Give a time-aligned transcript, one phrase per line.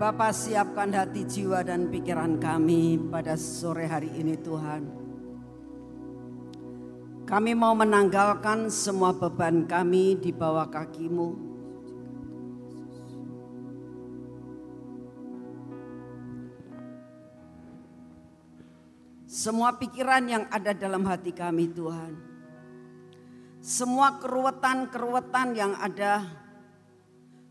[0.00, 4.82] Bapa siapkan hati jiwa dan pikiran kami pada sore hari ini Tuhan.
[7.28, 11.36] Kami mau menanggalkan semua beban kami di bawah kakimu.
[19.28, 22.16] Semua pikiran yang ada dalam hati kami Tuhan.
[23.60, 26.24] Semua keruwetan-keruwetan yang ada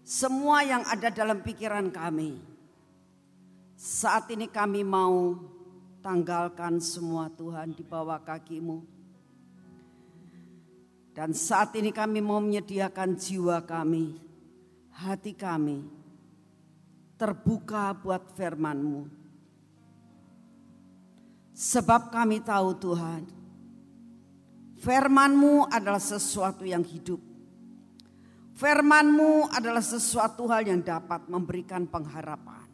[0.10, 2.34] semua yang ada dalam pikiran kami.
[3.78, 5.38] Saat ini kami mau
[6.02, 8.82] tanggalkan semua Tuhan di bawah kakimu.
[11.14, 14.18] Dan saat ini kami mau menyediakan jiwa kami,
[14.98, 15.86] hati kami
[17.14, 19.06] terbuka buat firman-Mu.
[21.54, 23.24] Sebab kami tahu Tuhan,
[24.80, 27.29] firman-Mu adalah sesuatu yang hidup
[28.60, 32.68] Firmanmu adalah sesuatu hal yang dapat memberikan pengharapan.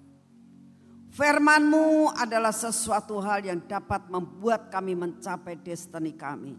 [1.14, 6.58] Firmanmu adalah sesuatu hal yang dapat membuat kami mencapai destiny kami.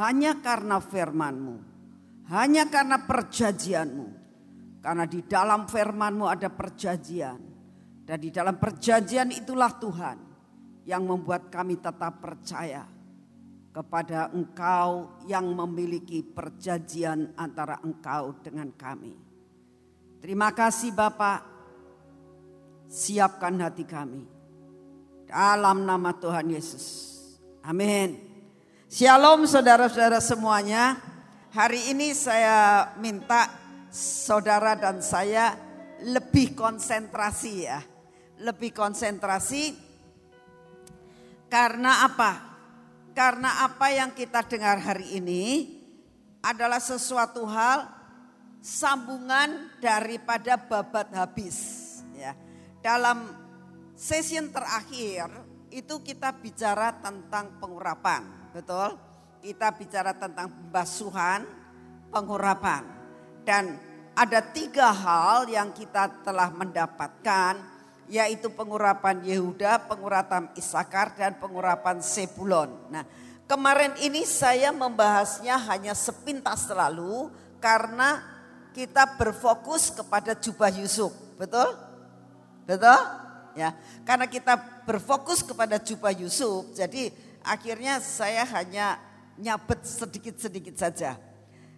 [0.00, 1.56] Hanya karena firmanmu.
[2.32, 4.06] Hanya karena perjanjianmu.
[4.80, 7.40] Karena di dalam firmanmu ada perjanjian.
[8.00, 10.18] Dan di dalam perjanjian itulah Tuhan
[10.88, 12.93] yang membuat kami tetap percaya
[13.74, 19.10] kepada engkau yang memiliki perjanjian antara engkau dengan kami.
[20.22, 21.42] Terima kasih Bapak,
[22.86, 24.22] siapkan hati kami.
[25.26, 27.10] Dalam nama Tuhan Yesus.
[27.66, 28.14] Amin.
[28.86, 30.94] Shalom saudara-saudara semuanya.
[31.50, 33.50] Hari ini saya minta
[33.90, 35.58] saudara dan saya
[36.06, 37.82] lebih konsentrasi ya.
[38.38, 39.74] Lebih konsentrasi
[41.50, 42.53] karena apa?
[43.14, 45.70] Karena apa yang kita dengar hari ini
[46.42, 47.86] adalah sesuatu hal
[48.58, 51.56] sambungan daripada babat habis.
[52.18, 52.34] Ya.
[52.82, 53.30] Dalam
[53.94, 55.30] session terakhir
[55.70, 58.98] itu kita bicara tentang pengurapan, betul?
[59.38, 61.46] Kita bicara tentang pembasuhan,
[62.10, 62.82] pengurapan.
[63.46, 63.78] Dan
[64.18, 67.73] ada tiga hal yang kita telah mendapatkan
[68.14, 72.70] yaitu pengurapan Yehuda, pengurapan Isakar dan pengurapan Sebulon.
[72.86, 73.02] Nah,
[73.50, 77.26] kemarin ini saya membahasnya hanya sepintas selalu
[77.58, 78.22] karena
[78.70, 81.10] kita berfokus kepada jubah Yusuf.
[81.34, 81.74] Betul?
[82.70, 83.02] Betul?
[83.58, 83.74] Ya,
[84.06, 87.10] karena kita berfokus kepada jubah Yusuf, jadi
[87.42, 88.98] akhirnya saya hanya
[89.38, 91.18] nyabet sedikit-sedikit saja.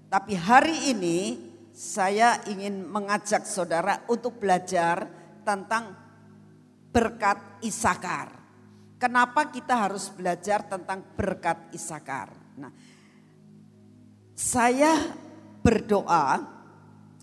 [0.09, 1.37] Tapi hari ini
[1.77, 5.05] saya ingin mengajak saudara untuk belajar
[5.45, 6.06] tentang
[6.97, 8.33] berkat Isakar.
[8.97, 12.33] Kenapa kita harus belajar tentang berkat Isakar?
[12.57, 12.73] Nah,
[14.33, 15.13] saya
[15.61, 16.41] berdoa,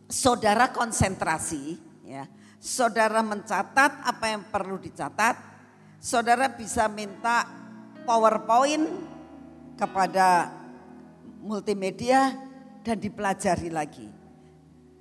[0.06, 2.30] saudara konsentrasi, ya,
[2.62, 5.42] saudara mencatat apa yang perlu dicatat,
[5.98, 7.50] saudara bisa minta
[8.06, 8.86] PowerPoint
[9.74, 10.54] kepada
[11.42, 12.30] multimedia
[12.86, 14.06] dan dipelajari lagi.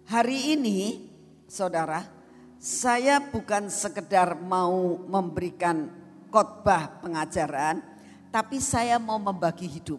[0.08, 1.12] Hari ini,
[1.44, 2.21] saudara,
[2.62, 5.90] saya bukan sekedar mau memberikan
[6.30, 7.82] khotbah pengajaran,
[8.30, 9.98] tapi saya mau membagi hidup.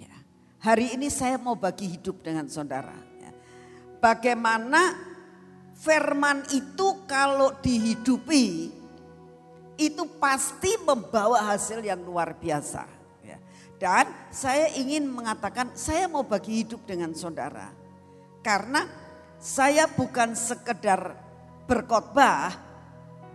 [0.00, 0.16] Ya.
[0.64, 2.96] Hari ini saya mau bagi hidup dengan saudara.
[3.20, 3.36] Ya.
[4.00, 4.96] Bagaimana
[5.76, 8.72] firman itu kalau dihidupi
[9.76, 12.88] itu pasti membawa hasil yang luar biasa.
[13.20, 13.36] Ya.
[13.76, 17.68] Dan saya ingin mengatakan saya mau bagi hidup dengan saudara.
[18.40, 18.88] Karena
[19.36, 21.27] saya bukan sekedar
[21.68, 22.56] berkhotbah,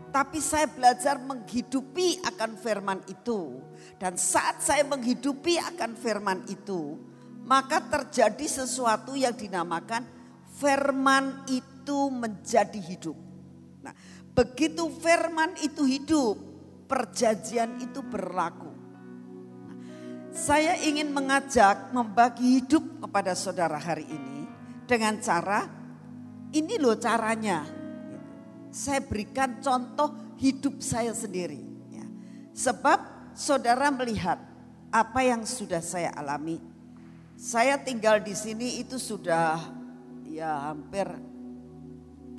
[0.10, 3.62] tapi saya belajar menghidupi akan firman itu.
[4.02, 6.98] Dan saat saya menghidupi akan firman itu,
[7.46, 10.02] maka terjadi sesuatu yang dinamakan
[10.58, 13.18] firman itu menjadi hidup.
[13.86, 13.94] Nah,
[14.34, 16.36] begitu firman itu hidup,
[16.90, 18.74] perjanjian itu berlaku.
[19.70, 19.78] Nah,
[20.34, 24.50] saya ingin mengajak membagi hidup kepada saudara hari ini
[24.90, 25.70] dengan cara
[26.54, 27.83] ini loh caranya
[28.74, 31.62] saya berikan contoh hidup saya sendiri.
[31.94, 32.02] Ya.
[32.58, 32.98] Sebab
[33.38, 34.42] saudara melihat
[34.90, 36.58] apa yang sudah saya alami.
[37.38, 39.62] Saya tinggal di sini itu sudah
[40.26, 41.06] ya hampir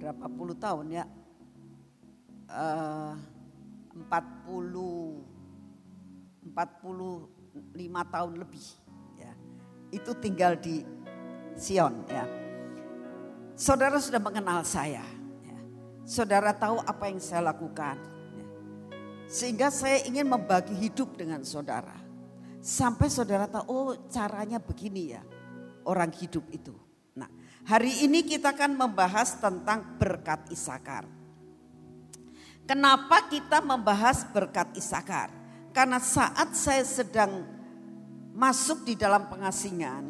[0.03, 1.07] berapa puluh tahun ya.
[2.51, 3.15] Uh,
[3.95, 5.23] 40
[6.51, 8.67] 45 tahun lebih
[9.23, 9.33] ya.
[9.95, 10.83] Itu tinggal di
[11.55, 12.27] Sion ya.
[13.55, 15.07] Saudara sudah mengenal saya
[16.05, 17.97] saudara tahu apa yang saya lakukan.
[19.25, 21.97] Sehingga saya ingin membagi hidup dengan saudara.
[22.61, 25.25] Sampai saudara tahu, oh caranya begini ya
[25.85, 26.73] orang hidup itu.
[27.17, 27.29] Nah
[27.65, 31.09] hari ini kita akan membahas tentang berkat Isakar.
[32.65, 35.29] Kenapa kita membahas berkat Isakar?
[35.77, 37.45] Karena saat saya sedang
[38.33, 40.09] masuk di dalam pengasingan,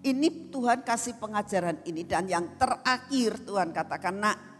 [0.00, 4.55] ini Tuhan kasih pengajaran ini dan yang terakhir Tuhan katakan, nak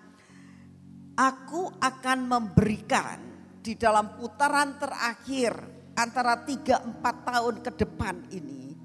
[1.16, 3.18] aku akan memberikan
[3.64, 5.56] di dalam putaran terakhir
[5.96, 8.76] antara 3-4 tahun ke depan ini,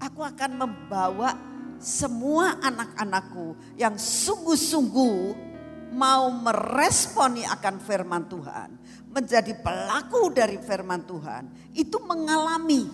[0.00, 1.36] aku akan membawa
[1.78, 5.46] semua anak-anakku yang sungguh-sungguh
[5.94, 8.68] mau meresponi akan firman Tuhan,
[9.12, 12.84] menjadi pelaku dari firman Tuhan, itu mengalami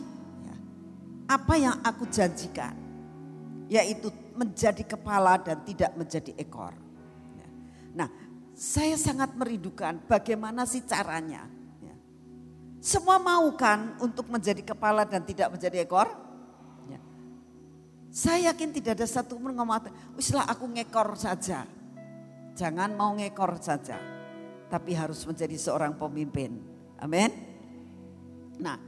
[0.44, 0.56] ya,
[1.32, 2.76] apa yang aku janjikan,
[3.66, 6.74] yaitu menjadi kepala dan tidak menjadi ekor.
[7.38, 7.48] Ya.
[8.04, 8.08] Nah,
[8.54, 11.42] saya sangat merindukan bagaimana sih caranya.
[11.82, 11.94] Ya.
[12.78, 16.06] Semua mau kan untuk menjadi kepala dan tidak menjadi ekor?
[16.86, 17.02] Ya.
[18.14, 21.66] Saya yakin tidak ada satu pun ngomong, uslah aku ngekor saja.
[22.54, 23.98] Jangan mau ngekor saja,
[24.70, 26.54] tapi harus menjadi seorang pemimpin.
[27.02, 27.34] Amin.
[28.62, 28.78] Nah,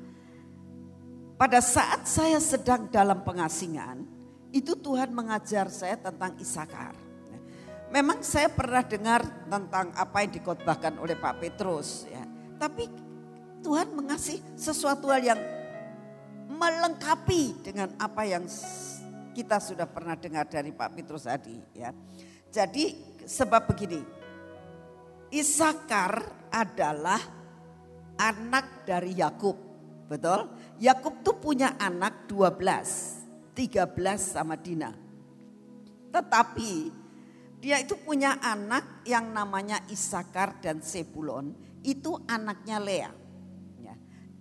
[1.35, 4.07] pada saat saya sedang dalam pengasingan,
[4.55, 7.06] itu Tuhan mengajar saya tentang Isakar.
[7.87, 12.23] Memang saya pernah dengar tentang apa yang dikotbahkan oleh Pak Petrus ya.
[12.59, 12.91] Tapi
[13.63, 15.41] Tuhan mengasih sesuatu hal yang
[16.51, 18.47] melengkapi dengan apa yang
[19.37, 21.95] kita sudah pernah dengar dari Pak Petrus tadi ya.
[22.51, 24.01] Jadi sebab begini.
[25.27, 26.23] Isakar
[26.55, 27.19] adalah
[28.15, 29.59] anak dari Yakub,
[30.07, 30.47] betul?
[30.79, 33.91] Yakub tuh punya anak 12, 13
[34.23, 34.95] sama Dina.
[36.15, 36.73] Tetapi
[37.67, 41.51] dia itu punya anak yang namanya Isakar dan Sebulon,
[41.83, 43.11] itu anaknya Lea.
[43.83, 43.95] Ya.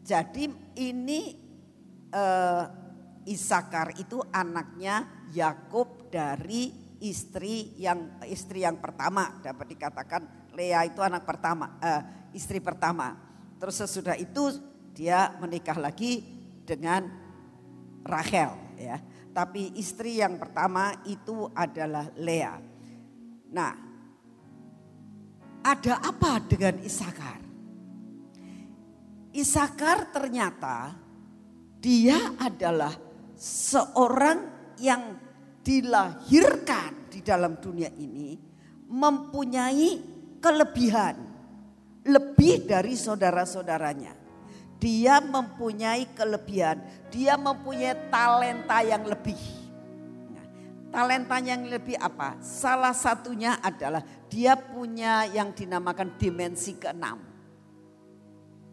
[0.06, 0.46] Jadi
[0.78, 1.34] ini
[2.14, 2.70] uh,
[3.26, 6.70] Isakar itu anaknya Yakub dari
[7.02, 9.42] istri yang istri yang pertama.
[9.42, 13.18] Dapat dikatakan Lea itu anak pertama uh, istri pertama.
[13.58, 14.54] Terus sesudah itu
[14.94, 16.22] dia menikah lagi
[16.62, 17.10] dengan
[18.06, 19.02] Rachel ya.
[19.34, 22.75] Tapi istri yang pertama itu adalah Lea
[23.56, 23.72] nah
[25.64, 27.40] ada apa dengan Isakar
[29.36, 30.96] Isakar ternyata
[31.80, 32.92] dia adalah
[33.36, 35.16] seorang yang
[35.60, 38.40] dilahirkan di dalam dunia ini
[38.88, 40.00] mempunyai
[40.40, 41.16] kelebihan
[42.06, 44.14] lebih dari saudara-saudaranya.
[44.78, 46.78] Dia mempunyai kelebihan,
[47.10, 49.40] dia mempunyai talenta yang lebih.
[50.96, 52.40] Talenta yang lebih apa?
[52.40, 54.00] Salah satunya adalah
[54.32, 57.20] dia punya yang dinamakan dimensi keenam.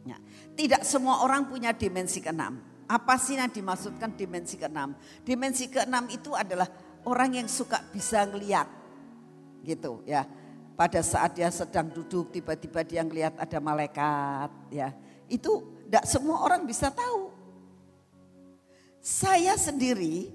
[0.07, 0.23] Nah,
[0.55, 2.63] tidak semua orang punya dimensi keenam.
[2.87, 4.95] Apa sih yang dimaksudkan dimensi keenam?
[5.27, 6.71] Dimensi keenam itu adalah
[7.11, 8.71] orang yang suka bisa ngeliat
[9.67, 10.23] gitu ya.
[10.79, 14.95] Pada saat dia sedang duduk tiba-tiba dia ngeliat ada malaikat ya.
[15.27, 17.35] Itu tidak semua orang bisa tahu.
[19.03, 20.31] Saya sendiri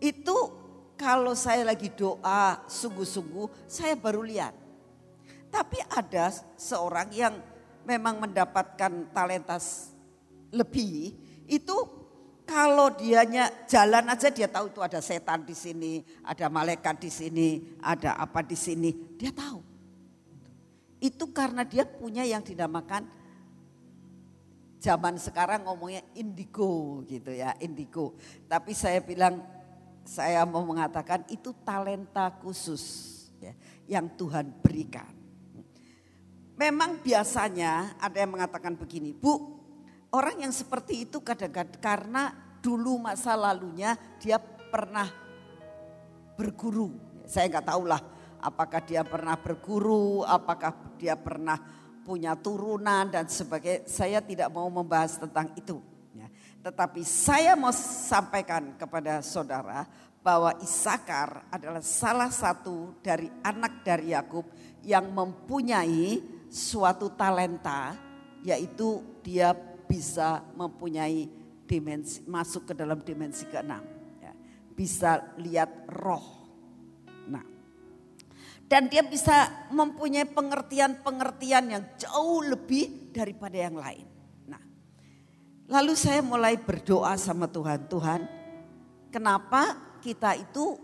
[0.00, 0.36] itu
[0.96, 4.56] kalau saya lagi doa sungguh-sungguh saya baru lihat.
[5.52, 7.34] Tapi ada seorang yang
[7.86, 9.56] memang mendapatkan talenta
[10.50, 11.14] lebih
[11.46, 11.76] itu
[12.46, 17.48] kalau dianya jalan aja dia tahu itu ada setan di sini, ada malaikat di sini,
[17.82, 19.58] ada apa di sini, dia tahu.
[21.02, 23.10] Itu karena dia punya yang dinamakan
[24.78, 28.14] zaman sekarang ngomongnya indigo gitu ya, indigo.
[28.46, 29.42] Tapi saya bilang
[30.06, 32.82] saya mau mengatakan itu talenta khusus
[33.42, 33.52] ya,
[33.90, 35.10] yang Tuhan berikan.
[36.56, 39.56] Memang biasanya ada yang mengatakan begini, Bu,
[40.16, 42.32] Orang yang seperti itu kadang-kadang karena
[42.62, 45.04] dulu masa lalunya dia pernah
[46.40, 46.94] berguru.
[47.28, 48.00] Saya nggak tahu lah
[48.38, 51.58] apakah dia pernah berguru, apakah dia pernah
[52.06, 53.84] punya turunan dan sebagainya.
[53.90, 55.82] Saya tidak mau membahas tentang itu.
[56.66, 59.86] Tetapi saya mau sampaikan kepada saudara
[60.18, 64.42] bahwa Isakar adalah salah satu dari anak dari Yakub
[64.82, 66.18] yang mempunyai
[66.50, 67.94] suatu talenta
[68.42, 69.54] yaitu dia
[69.86, 71.30] bisa mempunyai
[71.70, 73.86] dimensi masuk ke dalam dimensi keenam.
[74.18, 74.34] Ya.
[74.74, 76.50] Bisa lihat roh.
[77.30, 77.46] Nah,
[78.66, 84.15] dan dia bisa mempunyai pengertian-pengertian yang jauh lebih daripada yang lain.
[85.66, 88.20] Lalu saya mulai berdoa sama Tuhan, Tuhan,
[89.10, 90.78] kenapa kita itu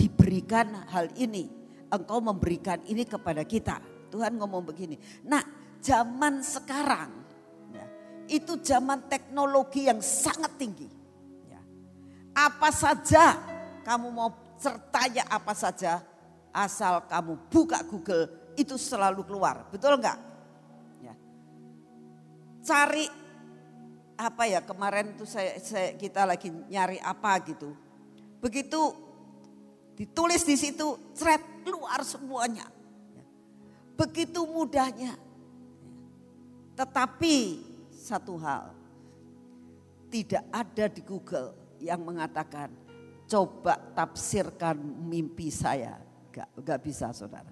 [0.00, 1.48] diberikan hal ini?
[1.88, 3.80] Engkau memberikan ini kepada kita.
[4.08, 4.96] Tuhan ngomong begini.
[5.24, 5.44] Nah,
[5.80, 7.18] zaman sekarang
[8.28, 10.88] itu zaman teknologi yang sangat tinggi.
[11.48, 11.60] Ya.
[12.36, 13.40] Apa saja
[13.82, 14.30] kamu mau
[14.60, 16.04] sertanya apa saja
[16.52, 19.64] asal kamu buka Google itu selalu keluar.
[19.72, 20.20] Betul enggak?
[22.68, 23.08] Cari
[24.20, 27.72] apa ya kemarin tuh saya, saya kita lagi nyari apa gitu.
[28.44, 28.92] Begitu
[29.96, 32.68] ditulis di situ, thread keluar semuanya.
[33.16, 33.24] Ya.
[33.96, 35.16] Begitu mudahnya.
[36.76, 37.36] Tetapi
[37.88, 38.76] satu hal,
[40.12, 42.68] tidak ada di Google yang mengatakan
[43.24, 44.76] coba tafsirkan
[45.08, 45.96] mimpi saya.
[46.28, 47.50] Gak, gak bisa saudara.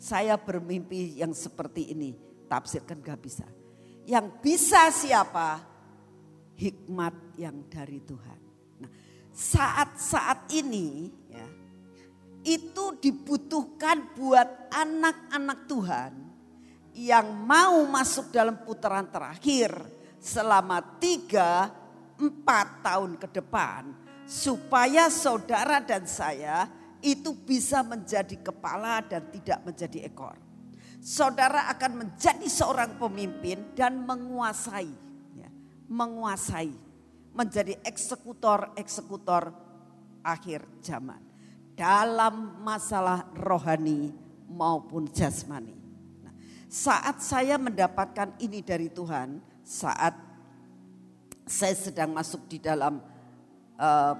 [0.00, 2.16] Saya bermimpi yang seperti ini,
[2.48, 3.46] tafsirkan gak bisa.
[4.04, 5.60] Yang bisa siapa?
[6.54, 8.40] Hikmat yang dari Tuhan.
[8.84, 8.90] Nah,
[9.32, 11.46] saat-saat ini ya,
[12.46, 16.12] itu dibutuhkan buat anak-anak Tuhan
[16.94, 19.74] yang mau masuk dalam putaran terakhir
[20.22, 21.72] selama tiga,
[22.14, 23.90] empat tahun ke depan
[24.24, 26.70] supaya saudara dan saya
[27.04, 30.38] itu bisa menjadi kepala dan tidak menjadi ekor.
[31.04, 34.88] Saudara akan menjadi seorang pemimpin dan menguasai,
[35.36, 35.52] ya,
[35.84, 36.72] menguasai,
[37.36, 39.52] menjadi eksekutor-eksekutor
[40.24, 41.20] akhir zaman
[41.76, 44.16] dalam masalah rohani
[44.48, 45.76] maupun jasmani.
[46.24, 46.32] Nah,
[46.72, 50.16] saat saya mendapatkan ini dari Tuhan, saat
[51.44, 53.04] saya sedang masuk di dalam
[53.76, 54.16] uh,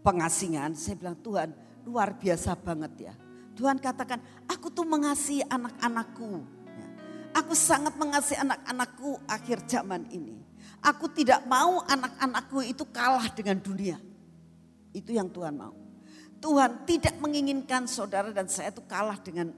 [0.00, 1.52] pengasingan, saya bilang Tuhan
[1.84, 3.14] luar biasa banget ya
[3.60, 4.16] Tuhan katakan,
[4.48, 6.40] aku tuh mengasihi anak-anakku.
[6.64, 6.88] Ya.
[7.44, 10.40] Aku sangat mengasihi anak-anakku akhir zaman ini.
[10.80, 14.00] Aku tidak mau anak-anakku itu kalah dengan dunia.
[14.96, 15.76] Itu yang Tuhan mau.
[16.40, 19.52] Tuhan tidak menginginkan saudara dan saya itu kalah dengan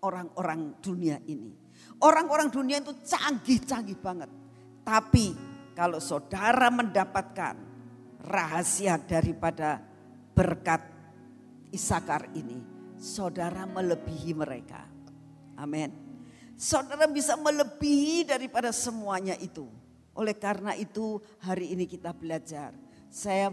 [0.00, 1.52] orang-orang dunia ini.
[2.00, 4.32] Orang-orang dunia itu canggih-canggih banget.
[4.80, 5.36] Tapi
[5.76, 7.54] kalau saudara mendapatkan
[8.24, 9.76] rahasia daripada
[10.32, 10.88] berkat
[11.68, 12.71] Isakar ini,
[13.02, 14.86] saudara melebihi mereka.
[15.58, 15.90] Amin.
[16.54, 19.66] Saudara bisa melebihi daripada semuanya itu.
[20.14, 22.70] Oleh karena itu hari ini kita belajar.
[23.10, 23.50] Saya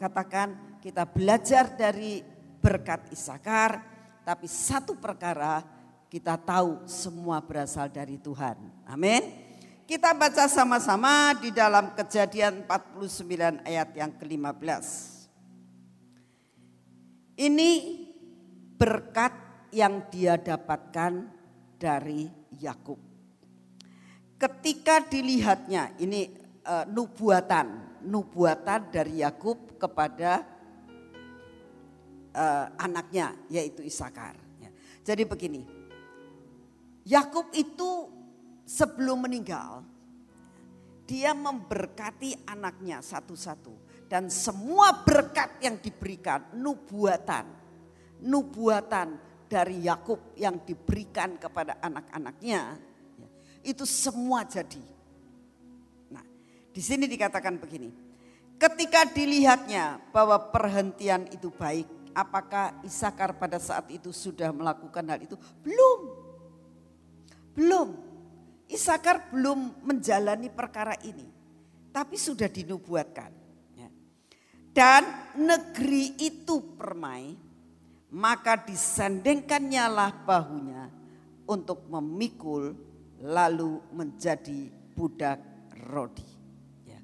[0.00, 2.24] katakan kita belajar dari
[2.64, 3.84] berkat Isakar.
[4.24, 5.62] Tapi satu perkara
[6.08, 8.56] kita tahu semua berasal dari Tuhan.
[8.88, 9.44] Amin.
[9.86, 14.86] Kita baca sama-sama di dalam kejadian 49 ayat yang ke-15.
[17.38, 17.70] Ini
[18.76, 19.32] berkat
[19.72, 21.26] yang dia dapatkan
[21.76, 22.28] dari
[22.60, 23.00] Yakub.
[24.36, 26.28] Ketika dilihatnya ini
[26.64, 30.44] uh, nubuatan, nubuatan dari Yakub kepada
[32.36, 34.36] uh, anaknya yaitu Isakar.
[34.60, 34.70] Ya.
[35.00, 35.64] Jadi begini,
[37.08, 38.12] Yakub itu
[38.68, 39.86] sebelum meninggal
[41.06, 47.65] dia memberkati anaknya satu-satu dan semua berkat yang diberikan nubuatan
[48.26, 49.16] nubuatan
[49.46, 52.74] dari Yakub yang diberikan kepada anak-anaknya
[53.16, 53.28] ya,
[53.62, 54.82] itu semua jadi.
[56.10, 56.26] Nah,
[56.74, 57.90] di sini dikatakan begini.
[58.56, 65.36] Ketika dilihatnya bahwa perhentian itu baik, apakah Isakar pada saat itu sudah melakukan hal itu?
[65.60, 66.00] Belum.
[67.52, 67.88] Belum.
[68.66, 71.28] Isakar belum menjalani perkara ini.
[71.92, 73.30] Tapi sudah dinubuatkan.
[73.76, 73.88] Ya.
[74.72, 75.04] Dan
[75.36, 77.45] negeri itu permai
[78.14, 80.84] maka disandingkannya lah bahunya
[81.50, 82.74] untuk memikul
[83.22, 85.40] lalu menjadi budak
[85.90, 86.26] rodi.
[86.86, 87.00] Ya.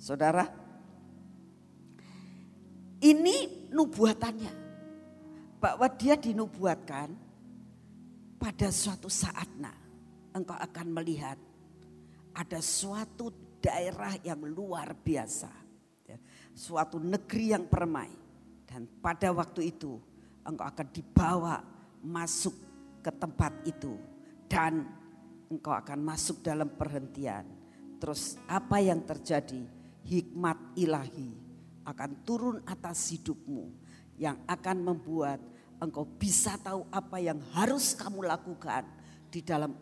[0.00, 0.48] Saudara,
[3.04, 4.52] ini nubuatannya
[5.58, 7.10] bahwa dia dinubuatkan
[8.38, 9.74] pada suatu saat nah
[10.30, 11.36] engkau akan melihat
[12.38, 15.50] ada suatu daerah yang luar biasa.
[16.06, 16.18] Ya.
[16.54, 18.10] Suatu negeri yang permai.
[18.68, 19.96] Dan pada waktu itu
[20.48, 21.60] engkau akan dibawa
[22.00, 22.56] masuk
[23.04, 24.00] ke tempat itu
[24.48, 24.88] dan
[25.52, 27.44] engkau akan masuk dalam perhentian.
[28.00, 29.76] Terus apa yang terjadi?
[30.08, 31.36] Hikmat ilahi
[31.84, 33.68] akan turun atas hidupmu
[34.16, 35.36] yang akan membuat
[35.84, 38.88] engkau bisa tahu apa yang harus kamu lakukan
[39.28, 39.76] di dalam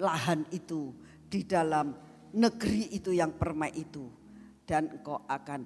[0.00, 0.96] lahan itu,
[1.28, 1.92] di dalam
[2.32, 4.08] negeri itu yang permai itu.
[4.64, 5.60] Dan engkau akan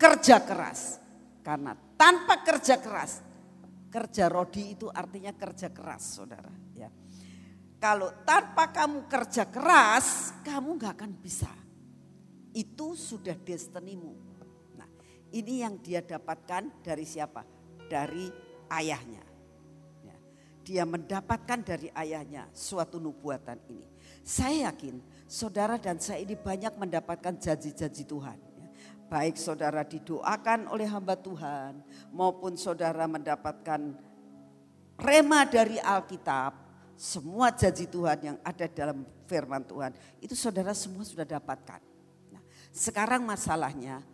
[0.00, 1.04] kerja keras.
[1.44, 3.27] Karena tanpa kerja keras
[3.88, 6.52] Kerja rodi itu artinya kerja keras saudara.
[6.76, 6.92] Ya.
[7.78, 11.48] Kalau tanpa kamu kerja keras, kamu nggak akan bisa.
[12.52, 14.12] Itu sudah destinimu.
[14.76, 14.88] Nah
[15.32, 17.46] ini yang dia dapatkan dari siapa?
[17.88, 18.28] Dari
[18.68, 19.24] ayahnya.
[20.04, 20.16] Ya.
[20.66, 23.88] Dia mendapatkan dari ayahnya suatu nubuatan ini.
[24.20, 28.47] Saya yakin saudara dan saya ini banyak mendapatkan janji-janji Tuhan.
[29.08, 31.80] Baik saudara didoakan oleh hamba Tuhan
[32.12, 33.96] maupun saudara mendapatkan
[35.00, 36.52] rema dari Alkitab,
[36.92, 41.80] semua janji Tuhan yang ada dalam firman Tuhan, itu saudara semua sudah dapatkan.
[42.36, 44.04] Nah, sekarang masalahnya,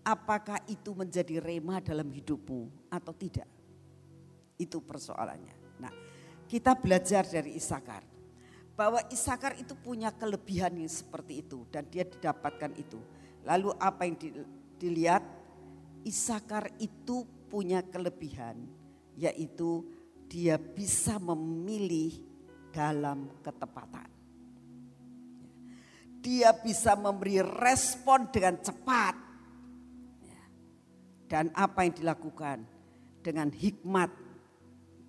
[0.00, 3.48] apakah itu menjadi rema dalam hidupmu atau tidak?
[4.56, 5.76] Itu persoalannya.
[5.76, 5.92] Nah,
[6.48, 8.00] kita belajar dari Isakar
[8.72, 12.96] bahwa Isakar itu punya kelebihan yang seperti itu dan dia didapatkan itu.
[13.46, 14.16] Lalu apa yang
[14.78, 15.22] dilihat?
[16.06, 18.64] Isakar itu punya kelebihan
[19.18, 19.82] yaitu
[20.30, 22.14] dia bisa memilih
[22.70, 24.06] dalam ketepatan.
[26.22, 29.14] Dia bisa memberi respon dengan cepat.
[31.28, 32.64] Dan apa yang dilakukan
[33.20, 34.08] dengan hikmat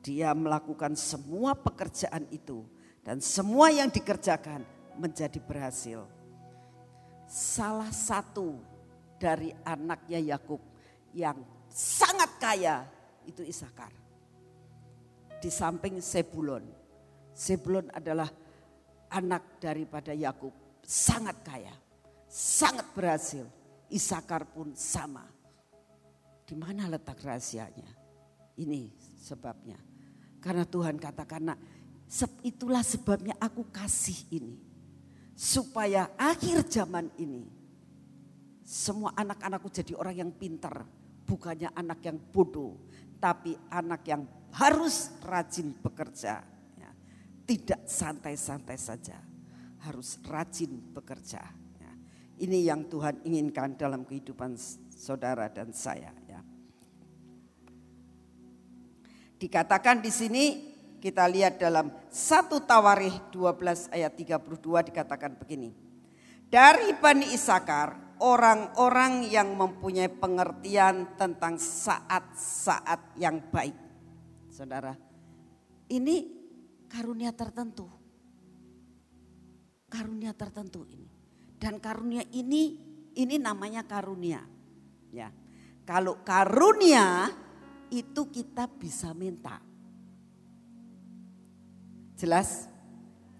[0.04, 2.64] dia melakukan semua pekerjaan itu
[3.04, 4.64] dan semua yang dikerjakan
[5.00, 6.04] menjadi berhasil
[7.30, 8.58] salah satu
[9.22, 10.58] dari anaknya Yakub
[11.14, 11.38] yang
[11.70, 12.90] sangat kaya
[13.30, 13.94] itu Isakar.
[15.38, 16.66] Di samping Sebulon.
[17.32, 18.28] Sebulon adalah
[19.14, 20.52] anak daripada Yakub,
[20.84, 21.72] sangat kaya,
[22.28, 23.46] sangat berhasil.
[23.88, 25.24] Isakar pun sama.
[26.44, 27.90] Di mana letak rahasianya?
[28.60, 29.80] Ini sebabnya.
[30.44, 31.56] Karena Tuhan katakan,
[32.44, 34.69] itulah sebabnya aku kasih ini
[35.39, 37.48] supaya akhir zaman ini
[38.67, 40.84] semua anak-anakku jadi orang yang pintar,
[41.24, 42.75] bukannya anak yang bodoh,
[43.17, 46.43] tapi anak yang harus rajin bekerja.
[46.75, 46.91] Ya.
[47.48, 49.17] Tidak santai-santai saja,
[49.88, 51.41] harus rajin bekerja.
[51.81, 51.91] Ya.
[52.46, 54.53] Ini yang Tuhan inginkan dalam kehidupan
[54.93, 56.13] saudara dan saya.
[56.29, 56.46] Ya.
[59.39, 60.69] Dikatakan di sini
[61.00, 65.72] kita lihat dalam satu Tawarih 12 ayat 32 dikatakan begini.
[66.51, 73.75] Dari Bani Isakar orang-orang yang mempunyai pengertian tentang saat-saat yang baik.
[74.51, 74.91] Saudara,
[75.88, 76.27] ini
[76.91, 77.88] karunia tertentu.
[79.88, 81.08] Karunia tertentu ini.
[81.56, 82.76] Dan karunia ini
[83.15, 84.43] ini namanya karunia.
[85.15, 85.32] Ya.
[85.88, 87.32] Kalau karunia
[87.89, 89.68] itu kita bisa minta.
[92.19, 92.67] Jelas?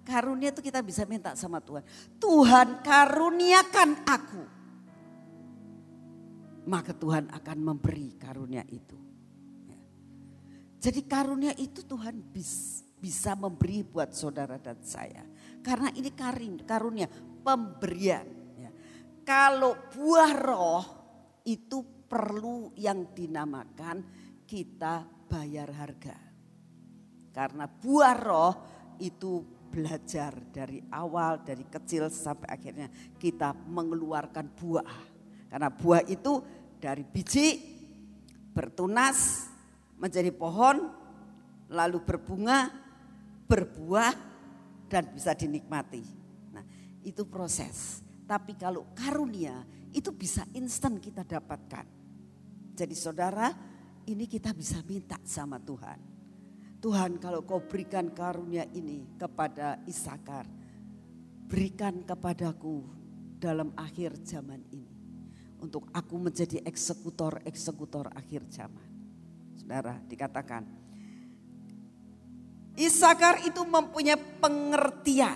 [0.08, 1.84] Karunia itu kita bisa minta sama Tuhan.
[2.16, 4.44] Tuhan karuniakan aku.
[6.64, 8.96] Maka Tuhan akan memberi karunia itu.
[9.68, 9.80] Ya.
[10.80, 12.24] Jadi karunia itu Tuhan
[13.04, 15.28] bisa memberi buat saudara dan saya.
[15.60, 17.12] Karena ini karim, karunia,
[17.44, 18.26] pemberian.
[18.58, 18.72] Ya.
[19.28, 20.84] Kalau buah roh
[21.44, 24.02] itu perlu yang dinamakan
[24.48, 26.29] kita bayar harga.
[27.30, 28.54] Karena buah roh
[29.00, 32.90] itu belajar dari awal, dari kecil sampai akhirnya
[33.22, 35.02] kita mengeluarkan buah.
[35.50, 36.42] Karena buah itu
[36.82, 37.48] dari biji
[38.54, 39.50] bertunas
[40.02, 40.90] menjadi pohon,
[41.70, 42.74] lalu berbunga,
[43.46, 44.14] berbuah
[44.90, 46.04] dan bisa dinikmati.
[46.54, 46.66] Nah
[47.06, 48.02] itu proses.
[48.26, 51.86] Tapi kalau karunia itu bisa instan kita dapatkan.
[52.78, 53.50] Jadi saudara
[54.06, 56.09] ini kita bisa minta sama Tuhan.
[56.80, 60.48] Tuhan kalau kau berikan karunia ini kepada Isakar,
[61.52, 62.88] berikan kepadaku
[63.36, 64.96] dalam akhir zaman ini.
[65.60, 68.88] Untuk aku menjadi eksekutor-eksekutor akhir zaman.
[69.60, 70.64] Saudara dikatakan,
[72.80, 75.36] Isakar itu mempunyai pengertian,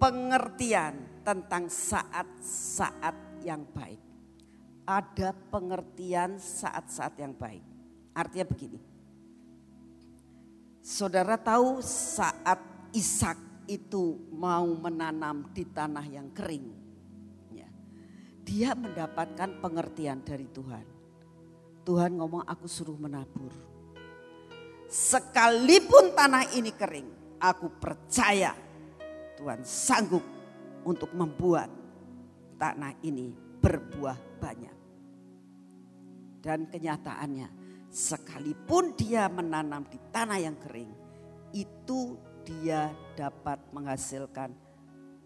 [0.00, 4.00] pengertian tentang saat-saat yang baik.
[4.88, 7.60] Ada pengertian saat-saat yang baik.
[8.16, 8.80] Artinya begini,
[10.80, 12.56] Saudara tahu saat
[12.90, 13.36] Ishak
[13.68, 16.66] itu mau menanam di tanah yang kering.
[17.54, 17.68] Ya.
[18.42, 20.82] Dia mendapatkan pengertian dari Tuhan.
[21.84, 23.52] Tuhan ngomong aku suruh menabur.
[24.90, 28.56] Sekalipun tanah ini kering, aku percaya
[29.38, 30.24] Tuhan sanggup
[30.82, 31.70] untuk membuat
[32.58, 33.30] tanah ini
[33.62, 34.76] berbuah banyak.
[36.40, 37.59] Dan kenyataannya
[37.90, 40.94] sekalipun dia menanam di tanah yang kering,
[41.50, 42.14] itu
[42.46, 44.54] dia dapat menghasilkan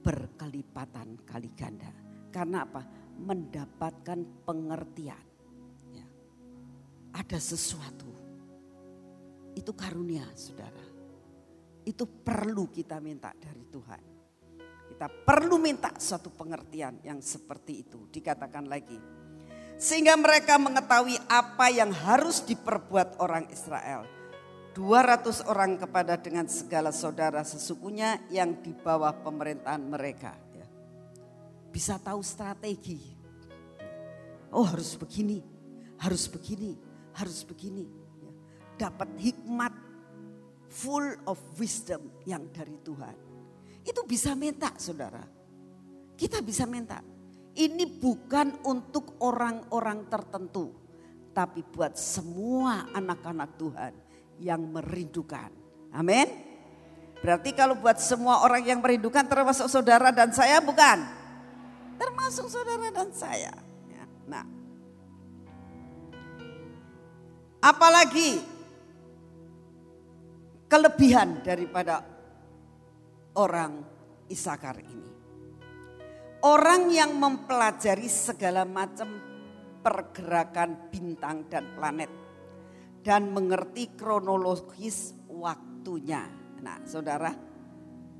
[0.00, 1.92] berkelipatan kali ganda.
[2.32, 2.82] Karena apa?
[3.14, 5.24] Mendapatkan pengertian.
[5.94, 6.06] Ya.
[7.14, 8.10] Ada sesuatu.
[9.54, 10.82] Itu karunia saudara.
[11.84, 14.02] Itu perlu kita minta dari Tuhan.
[14.84, 18.10] Kita perlu minta suatu pengertian yang seperti itu.
[18.10, 18.98] Dikatakan lagi,
[19.74, 24.06] sehingga mereka mengetahui apa yang harus diperbuat orang Israel.
[24.74, 30.34] 200 orang kepada dengan segala saudara sesukunya yang di bawah pemerintahan mereka.
[30.50, 30.66] Ya.
[31.70, 33.14] Bisa tahu strategi.
[34.50, 35.38] Oh harus begini,
[36.02, 36.74] harus begini,
[37.14, 37.86] harus begini.
[38.18, 38.32] Ya.
[38.90, 39.74] Dapat hikmat
[40.66, 43.14] full of wisdom yang dari Tuhan.
[43.86, 45.22] Itu bisa minta saudara.
[46.18, 47.13] Kita bisa minta.
[47.54, 50.74] Ini bukan untuk orang-orang tertentu.
[51.34, 53.92] Tapi buat semua anak-anak Tuhan
[54.42, 55.50] yang merindukan.
[55.94, 56.26] Amin.
[57.22, 60.98] Berarti kalau buat semua orang yang merindukan termasuk saudara dan saya bukan.
[61.94, 63.54] Termasuk saudara dan saya.
[63.88, 64.44] Ya, nah.
[67.64, 68.44] Apalagi
[70.68, 72.02] kelebihan daripada
[73.38, 73.86] orang
[74.28, 75.03] Isakar ini.
[76.44, 79.16] Orang yang mempelajari segala macam
[79.80, 82.12] pergerakan bintang dan planet
[83.00, 86.28] dan mengerti kronologis waktunya.
[86.60, 87.32] Nah, Saudara,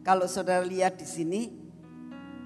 [0.01, 1.41] kalau Saudara lihat di sini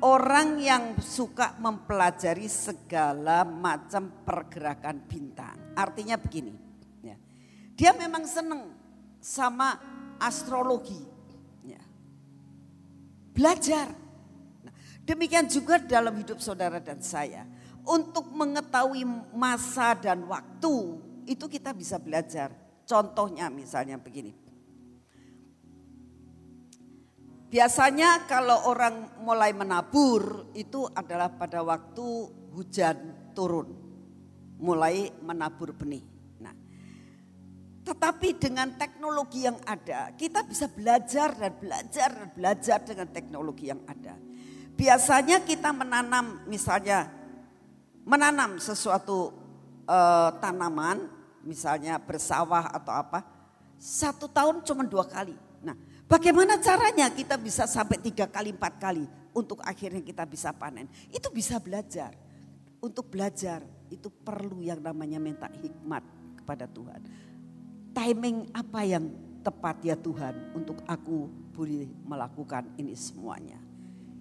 [0.03, 5.79] orang yang suka mempelajari segala macam pergerakan bintang.
[5.79, 6.55] Artinya begini,
[7.07, 7.15] ya.
[7.79, 8.75] Dia memang senang
[9.23, 9.79] sama
[10.19, 10.99] astrologi.
[11.63, 11.83] Ya.
[13.31, 14.08] Belajar
[15.09, 17.49] Demikian juga dalam hidup saudara dan saya.
[17.89, 22.53] Untuk mengetahui masa dan waktu itu kita bisa belajar.
[22.85, 24.37] Contohnya misalnya begini.
[27.49, 32.05] Biasanya kalau orang mulai menabur itu adalah pada waktu
[32.53, 33.73] hujan turun.
[34.61, 36.05] Mulai menabur benih.
[36.45, 36.53] Nah,
[37.89, 43.81] tetapi dengan teknologi yang ada, kita bisa belajar dan belajar dan belajar dengan teknologi yang
[43.89, 44.28] ada.
[44.79, 47.11] Biasanya kita menanam misalnya
[48.07, 49.35] menanam sesuatu
[49.91, 51.11] uh, tanaman,
[51.43, 53.27] misalnya bersawah atau apa,
[53.75, 55.35] satu tahun cuma dua kali.
[55.67, 55.75] Nah,
[56.07, 59.03] bagaimana caranya kita bisa sampai tiga kali, empat kali
[59.35, 60.87] untuk akhirnya kita bisa panen?
[61.11, 62.15] Itu bisa belajar.
[62.79, 66.07] Untuk belajar itu perlu yang namanya minta hikmat
[66.39, 67.03] kepada Tuhan.
[67.91, 69.11] Timing apa yang
[69.43, 73.68] tepat ya Tuhan untuk aku boleh melakukan ini semuanya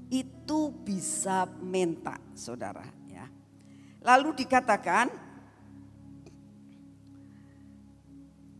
[0.08, 3.28] itu bisa minta saudara ya.
[4.04, 5.12] Lalu dikatakan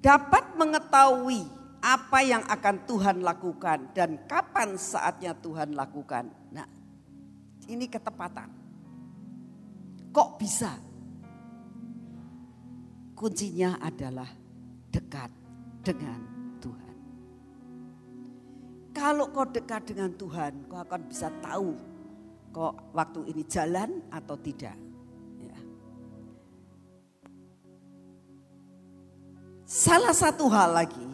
[0.04, 1.44] dapat mengetahui
[1.80, 6.28] apa yang akan Tuhan lakukan dan kapan saatnya Tuhan lakukan.
[6.52, 6.68] Nah,
[7.72, 8.50] ini ketepatan.
[10.12, 10.72] Kok bisa?
[13.18, 14.30] Kuncinya adalah
[14.92, 15.32] dekat
[15.82, 16.37] dengan
[18.98, 21.78] kalau kau dekat dengan Tuhan, kau akan bisa tahu
[22.50, 24.74] kok waktu ini jalan atau tidak.
[25.38, 25.58] Ya.
[29.70, 31.08] Salah satu hal lagi,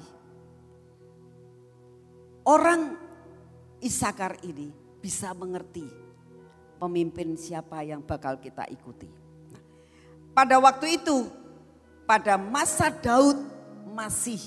[2.48, 2.96] orang
[3.84, 4.72] Isakar ini
[5.04, 5.84] bisa mengerti
[6.80, 9.12] pemimpin siapa yang bakal kita ikuti.
[9.52, 9.64] Nah,
[10.32, 11.28] pada waktu itu,
[12.08, 13.44] pada masa Daud
[13.92, 14.40] masih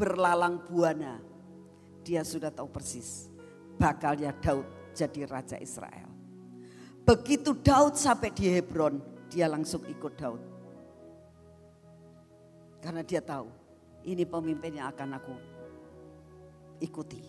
[0.00, 1.29] berlalang buana
[2.10, 3.30] dia sudah tahu persis
[3.78, 6.10] bakalnya Daud jadi raja Israel.
[7.06, 8.98] Begitu Daud sampai di Hebron,
[9.30, 10.42] dia langsung ikut Daud.
[12.82, 13.46] Karena dia tahu
[14.10, 15.34] ini pemimpin yang akan aku
[16.82, 17.22] ikuti.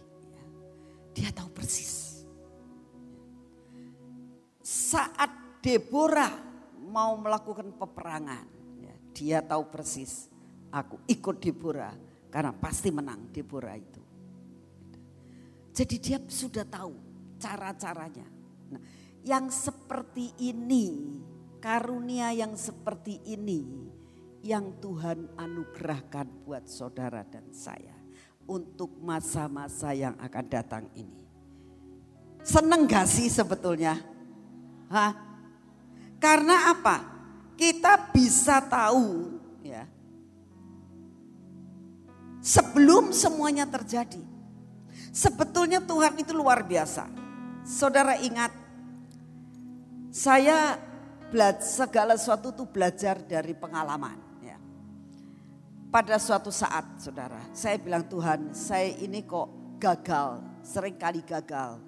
[1.14, 2.26] Dia tahu persis.
[4.66, 6.34] Saat Deborah
[6.82, 8.46] mau melakukan peperangan,
[8.82, 10.26] ya, dia tahu persis.
[10.74, 11.94] Aku ikut Deborah
[12.34, 14.11] karena pasti menang Deborah itu.
[15.72, 16.94] Jadi dia sudah tahu
[17.40, 18.28] cara-caranya.
[18.72, 18.82] Nah,
[19.24, 21.20] yang seperti ini,
[21.64, 23.92] karunia yang seperti ini
[24.42, 27.94] yang Tuhan anugerahkan buat saudara dan saya
[28.50, 31.22] untuk masa-masa yang akan datang ini.
[32.42, 34.02] Seneng gak sih sebetulnya?
[34.90, 35.14] Hah?
[36.18, 36.98] Karena apa?
[37.54, 39.86] Kita bisa tahu ya.
[42.42, 44.31] Sebelum semuanya terjadi.
[45.12, 47.12] Sebetulnya Tuhan itu luar biasa.
[47.68, 48.56] Saudara ingat,
[50.08, 50.80] saya
[51.60, 54.16] segala sesuatu itu belajar dari pengalaman.
[54.40, 54.56] Ya.
[55.92, 61.84] Pada suatu saat saudara, saya bilang Tuhan saya ini kok gagal, sering kali gagal.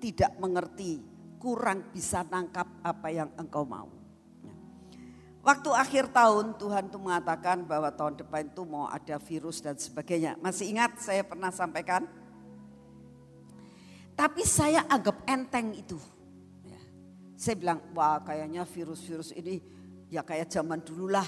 [0.00, 0.98] Tidak mengerti,
[1.36, 3.92] kurang bisa nangkap apa yang engkau mau.
[4.40, 4.56] Ya.
[5.44, 10.40] Waktu akhir tahun Tuhan tuh mengatakan bahwa tahun depan itu mau ada virus dan sebagainya.
[10.40, 12.21] Masih ingat saya pernah sampaikan?
[14.12, 15.96] Tapi saya anggap enteng itu.
[16.64, 16.80] Ya.
[17.36, 19.58] Saya bilang, wah kayaknya virus-virus ini
[20.12, 21.24] ya kayak zaman dulu lah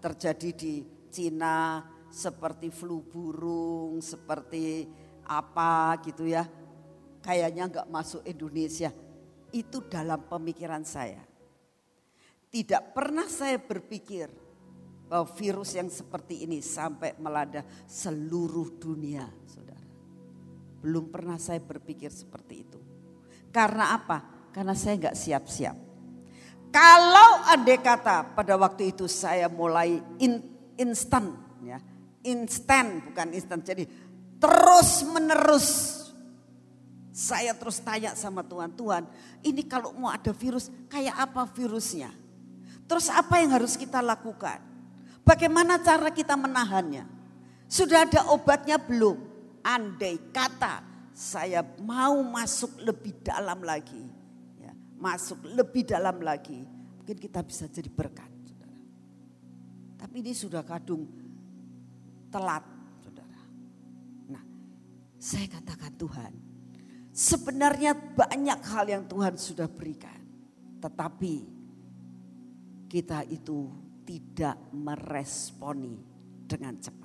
[0.00, 0.74] terjadi di
[1.12, 4.88] Cina seperti flu burung, seperti
[5.28, 6.44] apa gitu ya.
[7.22, 8.90] Kayaknya nggak masuk Indonesia.
[9.52, 11.20] Itu dalam pemikiran saya.
[12.52, 14.28] Tidak pernah saya berpikir
[15.08, 19.71] bahwa virus yang seperti ini sampai melanda seluruh dunia, saudara.
[20.82, 22.80] Belum pernah saya berpikir seperti itu.
[23.54, 24.50] Karena apa?
[24.50, 25.76] Karena saya nggak siap-siap.
[26.72, 30.40] Kalau andai kata pada waktu itu saya mulai in,
[30.80, 31.76] instan, ya,
[32.24, 33.84] instan bukan instan, jadi
[34.40, 35.68] terus menerus
[37.12, 39.04] saya terus tanya sama Tuhan, Tuhan
[39.44, 42.08] ini kalau mau ada virus kayak apa virusnya?
[42.88, 44.64] Terus apa yang harus kita lakukan?
[45.22, 47.04] Bagaimana cara kita menahannya?
[47.68, 49.31] Sudah ada obatnya belum?
[49.62, 50.82] Andai kata
[51.14, 54.02] saya mau masuk lebih dalam lagi.
[54.58, 56.62] Ya, masuk lebih dalam lagi.
[57.02, 58.30] Mungkin kita bisa jadi berkat.
[58.46, 58.82] Saudara.
[59.98, 61.06] Tapi ini sudah kadung
[62.30, 62.66] telat.
[63.02, 63.42] Saudara.
[64.30, 64.44] Nah
[65.18, 66.32] saya katakan Tuhan
[67.12, 70.16] Sebenarnya banyak hal yang Tuhan sudah berikan.
[70.80, 71.34] Tetapi
[72.88, 73.68] kita itu
[74.08, 76.00] tidak meresponi
[76.48, 77.01] dengan cepat.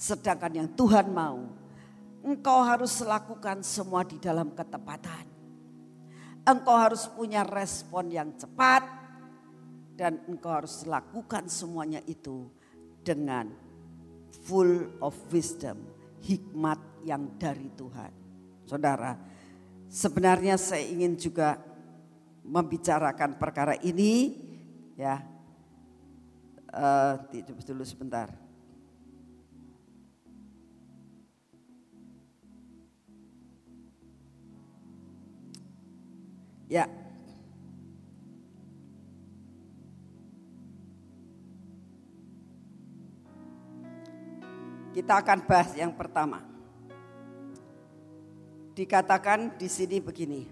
[0.00, 1.44] Sedangkan yang Tuhan mau,
[2.24, 5.28] engkau harus lakukan semua di dalam ketepatan.
[6.40, 8.80] Engkau harus punya respon yang cepat
[10.00, 12.48] dan engkau harus lakukan semuanya itu
[13.04, 13.52] dengan
[14.48, 15.76] full of wisdom,
[16.24, 18.08] hikmat yang dari Tuhan.
[18.64, 19.20] Saudara,
[19.84, 21.60] sebenarnya saya ingin juga
[22.40, 24.32] membicarakan perkara ini
[24.96, 25.20] ya.
[26.72, 27.20] Uh,
[27.68, 28.49] dulu sebentar.
[36.70, 36.86] Ya.
[44.94, 46.50] Kita akan bahas yang pertama
[48.80, 50.42] dikatakan di sini begini.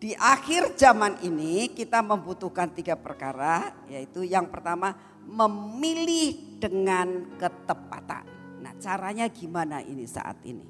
[0.00, 4.96] Di akhir zaman ini kita membutuhkan tiga perkara, yaitu yang pertama
[5.28, 8.24] memilih dengan ketepatan.
[8.64, 10.69] Nah caranya gimana ini saat ini?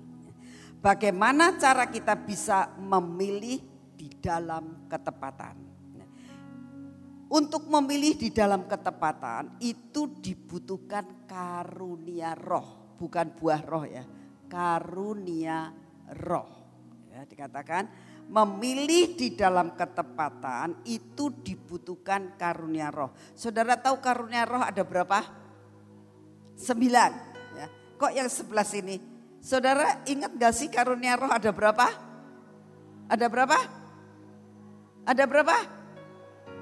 [0.81, 3.61] Bagaimana cara kita bisa memilih
[3.97, 5.69] di dalam ketepatan?
[7.31, 14.03] Untuk memilih di dalam ketepatan itu dibutuhkan karunia roh, bukan buah roh ya
[14.51, 15.71] karunia
[16.27, 16.51] roh.
[17.15, 17.87] Ya, dikatakan
[18.27, 23.15] memilih di dalam ketepatan itu dibutuhkan karunia roh.
[23.39, 25.23] Saudara tahu karunia roh ada berapa?
[26.59, 27.11] Sembilan.
[27.57, 27.67] Ya.
[27.97, 29.10] Kok yang sebelah sini?
[29.41, 31.89] Saudara ingat gak sih karunia roh ada berapa?
[33.09, 33.59] Ada berapa?
[35.09, 35.57] Ada berapa?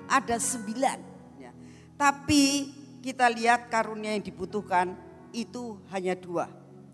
[0.09, 0.99] Ada sembilan.
[1.43, 1.53] Ya.
[1.99, 2.71] Tapi
[3.03, 4.95] kita lihat karunia yang dibutuhkan
[5.35, 6.47] itu hanya dua.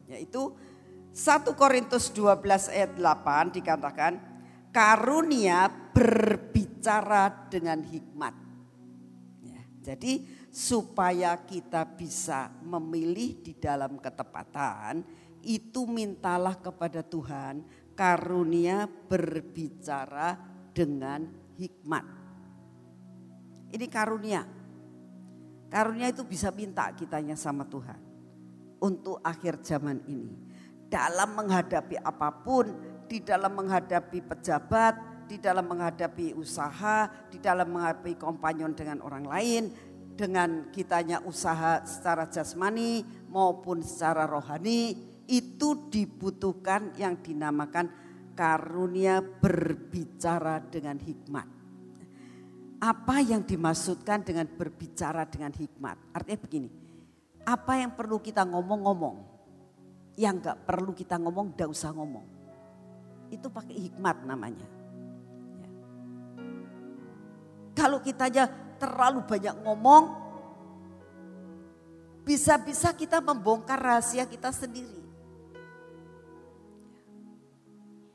[0.08, 0.56] Yaitu
[1.14, 4.18] 1 Korintus 12 ayat 8 dikatakan
[4.74, 8.34] karunia berbicara dengan hikmat.
[9.46, 9.62] Ya,
[9.94, 15.06] jadi supaya kita bisa memilih di dalam ketepatan
[15.44, 20.34] itu mintalah kepada Tuhan karunia berbicara
[20.72, 22.04] dengan hikmat.
[23.70, 24.42] Ini karunia.
[25.70, 27.98] Karunia itu bisa minta kitanya sama Tuhan
[28.78, 30.44] untuk akhir zaman ini
[30.94, 32.70] dalam menghadapi apa pun,
[33.10, 39.62] di dalam menghadapi pejabat, di dalam menghadapi usaha, di dalam menghadapi kompanyon dengan orang lain,
[40.14, 47.88] dengan kitanya usaha secara jasmani maupun secara rohani, itu dibutuhkan yang dinamakan
[48.36, 51.46] karunia berbicara dengan hikmat.
[52.84, 55.96] Apa yang dimaksudkan dengan berbicara dengan hikmat?
[56.12, 56.68] Artinya begini,
[57.48, 59.34] apa yang perlu kita ngomong-ngomong?
[60.14, 62.26] yang gak perlu kita ngomong, gak usah ngomong.
[63.30, 64.66] Itu pakai hikmat namanya.
[65.58, 65.68] Ya.
[67.74, 68.46] Kalau kita aja
[68.78, 70.04] terlalu banyak ngomong,
[72.22, 74.93] bisa-bisa kita membongkar rahasia kita sendiri.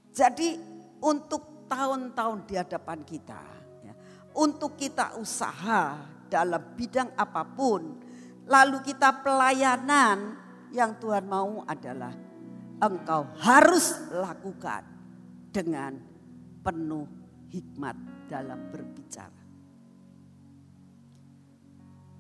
[0.09, 0.57] Jadi
[0.99, 3.41] untuk tahun-tahun di hadapan kita,
[3.85, 3.93] ya,
[4.35, 7.97] untuk kita usaha dalam bidang apa pun,
[8.49, 10.37] lalu kita pelayanan,
[10.69, 12.13] yang Tuhan mau adalah
[12.77, 14.85] engkau harus lakukan
[15.49, 15.97] dengan
[16.61, 17.09] penuh
[17.49, 17.97] hikmat
[18.29, 19.41] dalam berbicara.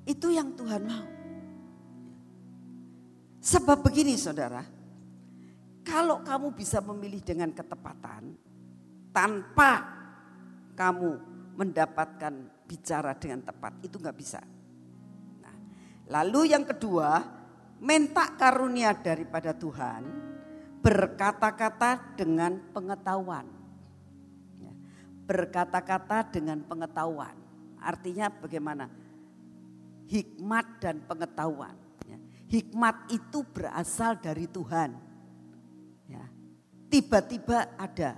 [0.09, 1.07] Itu yang Tuhan mau.
[3.39, 4.65] Sebab begini saudara,
[5.83, 8.35] kalau kamu bisa memilih dengan ketepatan
[9.09, 9.71] tanpa
[10.77, 11.11] kamu
[11.59, 14.39] mendapatkan bicara dengan tepat, itu nggak bisa.
[15.43, 15.55] Nah,
[16.07, 17.19] lalu yang kedua,
[17.83, 20.07] minta karunia daripada Tuhan,
[20.79, 23.47] berkata-kata dengan pengetahuan.
[24.59, 24.73] Ya.
[25.27, 27.35] berkata-kata dengan pengetahuan.
[27.79, 28.87] Artinya bagaimana?
[30.07, 31.75] Hikmat dan pengetahuan.
[32.07, 32.17] Ya.
[32.47, 35.08] Hikmat itu berasal dari Tuhan.
[36.89, 38.17] Tiba-tiba ada.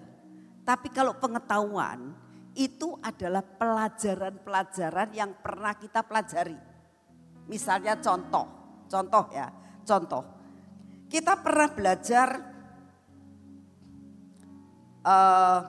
[0.64, 2.16] Tapi kalau pengetahuan
[2.56, 6.56] itu adalah pelajaran-pelajaran yang pernah kita pelajari.
[7.48, 8.48] Misalnya contoh,
[8.88, 9.52] contoh ya,
[9.84, 10.24] contoh.
[11.12, 12.28] Kita pernah belajar
[15.04, 15.60] uh,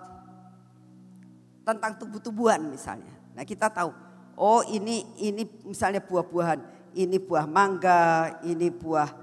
[1.66, 3.14] tentang tubuh-tubuhan misalnya.
[3.34, 3.90] Nah kita tahu,
[4.38, 6.60] oh ini ini misalnya buah-buahan,
[6.94, 9.21] ini buah mangga, ini buah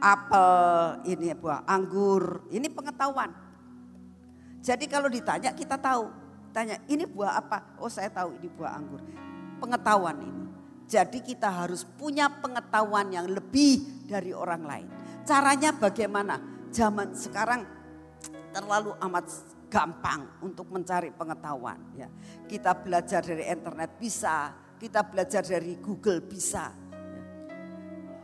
[0.00, 3.30] apel, ini buah anggur, ini pengetahuan.
[4.60, 6.10] Jadi kalau ditanya kita tahu,
[6.50, 7.78] tanya ini buah apa?
[7.78, 9.00] Oh saya tahu ini buah anggur.
[9.62, 10.44] Pengetahuan ini.
[10.86, 14.88] Jadi kita harus punya pengetahuan yang lebih dari orang lain.
[15.26, 16.38] Caranya bagaimana?
[16.70, 17.66] Zaman sekarang
[18.54, 19.26] terlalu amat
[19.66, 21.78] gampang untuk mencari pengetahuan.
[21.98, 22.06] Ya.
[22.46, 26.70] Kita belajar dari internet bisa, kita belajar dari Google bisa.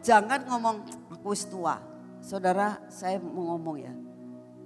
[0.03, 0.77] Jangan ngomong
[1.15, 1.79] aku tua.
[2.23, 3.95] Saudara, saya mau ngomong ya.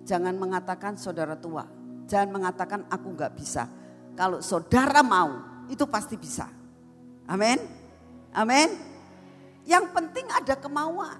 [0.06, 1.66] Jangan mengatakan saudara tua
[2.06, 3.66] Jangan mengatakan aku nggak bisa.
[4.14, 6.46] Kalau saudara mau, itu pasti bisa.
[7.26, 7.58] Amin.
[8.30, 8.70] Amin.
[9.66, 11.18] Yang penting ada kemauan.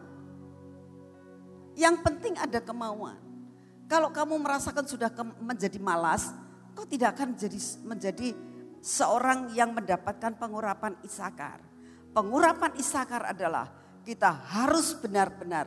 [1.74, 3.18] Yang penting ada kemauan.
[3.90, 5.11] Kalau kamu merasakan sudah
[5.42, 6.31] menjadi malas,
[6.72, 8.29] kau tidak akan menjadi menjadi
[8.81, 11.59] seorang yang mendapatkan pengurapan isakar.
[12.14, 13.68] Pengurapan isakar adalah
[14.07, 15.66] kita harus benar-benar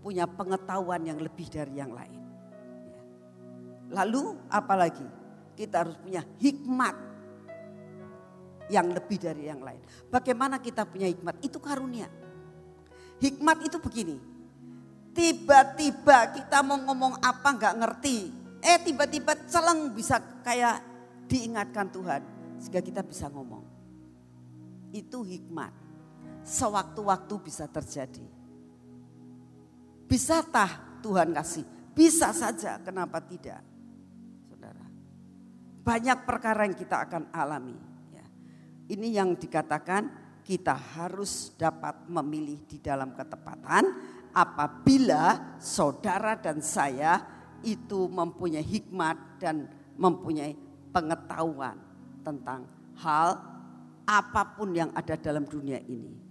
[0.00, 2.20] punya pengetahuan yang lebih dari yang lain.
[3.92, 5.04] Lalu apalagi?
[5.54, 6.96] Kita harus punya hikmat
[8.72, 9.84] yang lebih dari yang lain.
[10.08, 11.44] Bagaimana kita punya hikmat?
[11.44, 12.08] Itu karunia.
[13.20, 14.16] Hikmat itu begini.
[15.14, 18.18] Tiba-tiba kita mau ngomong apa nggak ngerti.
[18.64, 20.82] Eh tiba-tiba celeng bisa kayak
[21.28, 22.22] diingatkan Tuhan.
[22.58, 23.62] Sehingga kita bisa ngomong.
[24.90, 25.83] Itu hikmat.
[26.44, 28.24] Sewaktu-waktu bisa terjadi.
[30.04, 31.64] Bisa tah Tuhan kasih?
[31.96, 33.74] Bisa saja, kenapa tidak?
[35.84, 37.76] Banyak perkara yang kita akan alami.
[38.08, 38.24] Ya.
[38.88, 40.08] Ini yang dikatakan
[40.40, 43.84] kita harus dapat memilih di dalam ketepatan
[44.32, 47.20] apabila saudara dan saya
[47.60, 49.68] itu mempunyai hikmat dan
[50.00, 50.56] mempunyai
[50.88, 51.76] pengetahuan
[52.24, 52.64] tentang
[53.04, 53.36] hal
[54.08, 56.23] apa pun yang ada dalam dunia ini.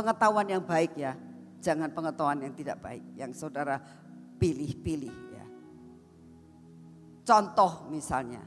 [0.00, 1.12] Pengetahuan yang baik ya,
[1.60, 3.76] jangan pengetahuan yang tidak baik yang saudara
[4.40, 5.44] pilih-pilih ya.
[7.20, 8.40] Contoh misalnya,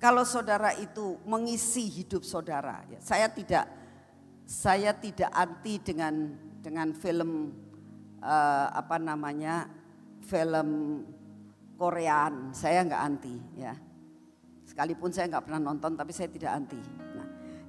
[0.00, 3.68] kalau saudara itu mengisi hidup saudara, ya, saya tidak
[4.48, 7.52] saya tidak anti dengan dengan film
[8.24, 9.68] uh, apa namanya
[10.24, 11.04] film
[11.76, 13.76] Koreaan, saya nggak anti ya.
[14.64, 16.80] Sekalipun saya nggak pernah nonton, tapi saya tidak anti.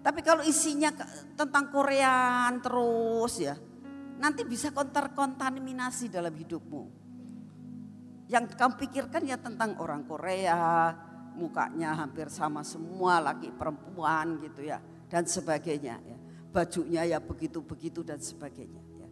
[0.06, 0.94] Tapi kalau isinya
[1.34, 3.58] tentang Koreaan terus ya,
[4.22, 6.84] nanti bisa kontaminasi dalam hidupmu.
[8.30, 10.94] Yang kamu pikirkan ya tentang orang Korea,
[11.34, 14.78] mukanya hampir sama semua laki perempuan gitu ya
[15.10, 16.18] dan sebagainya ya.
[16.54, 19.10] Bajunya ya begitu-begitu dan sebagainya ya.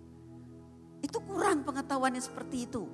[1.02, 2.86] Itu kurang pengetahuannya seperti itu.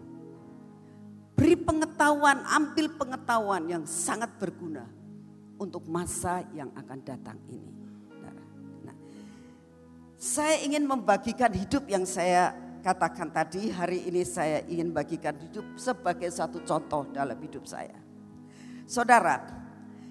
[1.36, 4.88] Beri pengetahuan, ambil pengetahuan yang sangat berguna
[5.60, 7.79] untuk masa yang akan datang ini.
[10.20, 12.52] Saya ingin membagikan hidup yang saya
[12.84, 17.96] katakan tadi, hari ini saya ingin bagikan hidup sebagai satu contoh dalam hidup saya.
[18.84, 19.40] Saudara,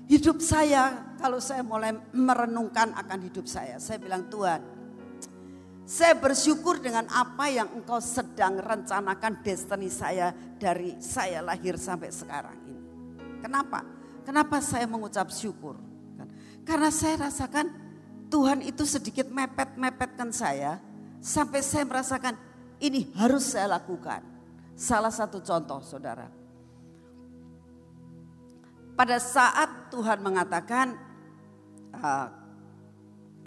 [0.09, 4.65] hidup saya kalau saya mulai merenungkan akan hidup saya, saya bilang Tuhan,
[5.85, 12.57] saya bersyukur dengan apa yang engkau sedang rencanakan destiny saya dari saya lahir sampai sekarang
[12.65, 12.85] ini.
[13.45, 13.85] Kenapa?
[14.25, 15.77] Kenapa saya mengucap syukur?
[16.65, 17.88] Karena saya rasakan
[18.29, 20.77] Tuhan itu sedikit mepet-mepetkan saya
[21.19, 22.37] sampai saya merasakan
[22.79, 24.23] ini harus saya lakukan.
[24.79, 26.31] Salah satu contoh saudara,
[28.95, 30.95] pada saat Tuhan mengatakan
[31.99, 32.29] uh,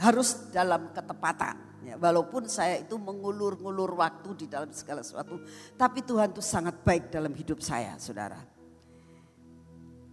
[0.02, 1.56] harus dalam ketepatan.
[1.82, 5.42] Ya, walaupun saya itu mengulur-ngulur waktu di dalam segala sesuatu.
[5.78, 8.38] Tapi Tuhan itu sangat baik dalam hidup saya saudara.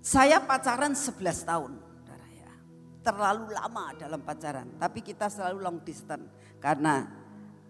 [0.00, 1.72] Saya pacaran 11 tahun.
[3.00, 4.76] Terlalu lama dalam pacaran.
[4.76, 6.28] Tapi kita selalu long distance.
[6.58, 7.06] Karena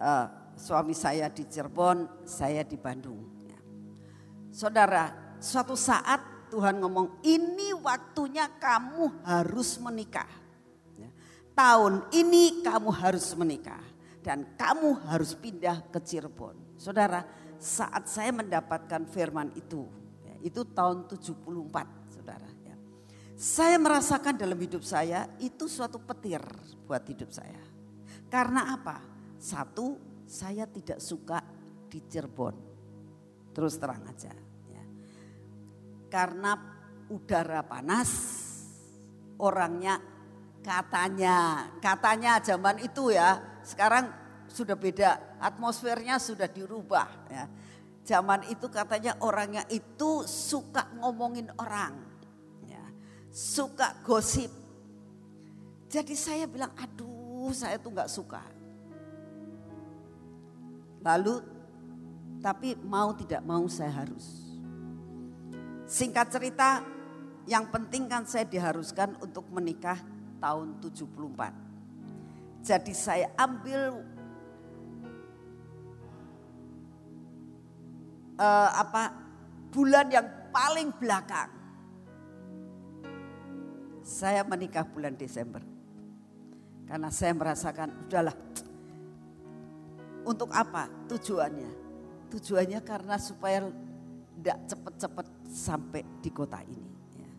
[0.01, 0.27] uh,
[0.59, 3.47] suami saya di Cirebon, saya di Bandung.
[3.47, 3.59] Ya.
[4.51, 10.29] Saudara, suatu saat Tuhan ngomong ini waktunya kamu harus menikah.
[10.99, 11.11] Ya.
[11.55, 13.85] Tahun ini kamu harus menikah
[14.25, 16.57] dan kamu harus pindah ke Cirebon.
[16.75, 17.23] Saudara,
[17.59, 19.87] saat saya mendapatkan firman itu,
[20.23, 21.91] ya, itu tahun 74, saudara.
[21.91, 21.98] Ya.
[23.39, 26.43] Saya merasakan dalam hidup saya itu suatu petir
[26.91, 27.63] buat hidup saya.
[28.27, 28.99] Karena apa?
[29.39, 29.95] Satu,
[30.27, 31.39] saya tidak suka
[31.87, 32.59] di Cirebon.
[33.55, 34.35] Terus terang aja.
[34.75, 34.85] Ya.
[36.11, 36.59] Karena
[37.15, 38.11] udara panas,
[39.39, 40.03] orangnya
[40.59, 44.11] katanya, katanya zaman itu ya, sekarang
[44.51, 47.47] sudah beda, atmosfernya sudah dirubah ya.
[48.03, 52.08] Zaman itu katanya orangnya itu suka ngomongin orang
[53.39, 54.51] suka gosip.
[55.87, 58.43] Jadi saya bilang, aduh saya tuh nggak suka.
[61.07, 61.39] Lalu,
[62.43, 64.59] tapi mau tidak mau saya harus.
[65.87, 66.83] Singkat cerita,
[67.47, 70.03] yang penting kan saya diharuskan untuk menikah
[70.43, 72.67] tahun 74.
[72.67, 74.03] Jadi saya ambil
[78.37, 79.15] uh, apa
[79.71, 81.58] bulan yang paling belakang
[84.09, 85.61] saya menikah bulan Desember.
[86.89, 88.33] Karena saya merasakan udahlah.
[90.25, 91.69] Untuk apa tujuannya?
[92.33, 96.89] Tujuannya karena supaya tidak cepat-cepat sampai di kota ini.
[97.21, 97.33] Ya.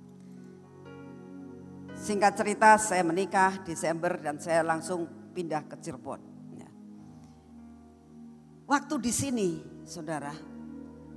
[1.97, 6.21] Singkat cerita saya menikah Desember dan saya langsung pindah ke Cirebon.
[6.53, 6.69] Ya.
[8.69, 9.49] Waktu di sini
[9.89, 10.33] saudara,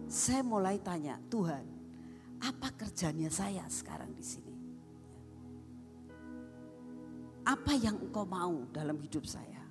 [0.08, 1.64] saya mulai tanya Tuhan
[2.40, 4.51] apa kerjanya saya sekarang di sini?
[7.42, 9.62] Apa yang engkau mau dalam hidup saya.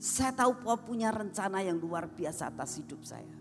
[0.00, 3.36] Saya tahu kau punya rencana yang luar biasa atas hidup saya.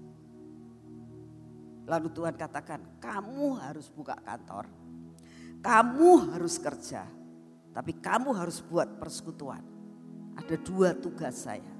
[1.83, 4.71] Lalu Tuhan katakan, kamu harus buka kantor.
[5.59, 7.03] Kamu harus kerja.
[7.75, 9.59] Tapi kamu harus buat persekutuan.
[10.39, 11.75] Ada dua tugas saya.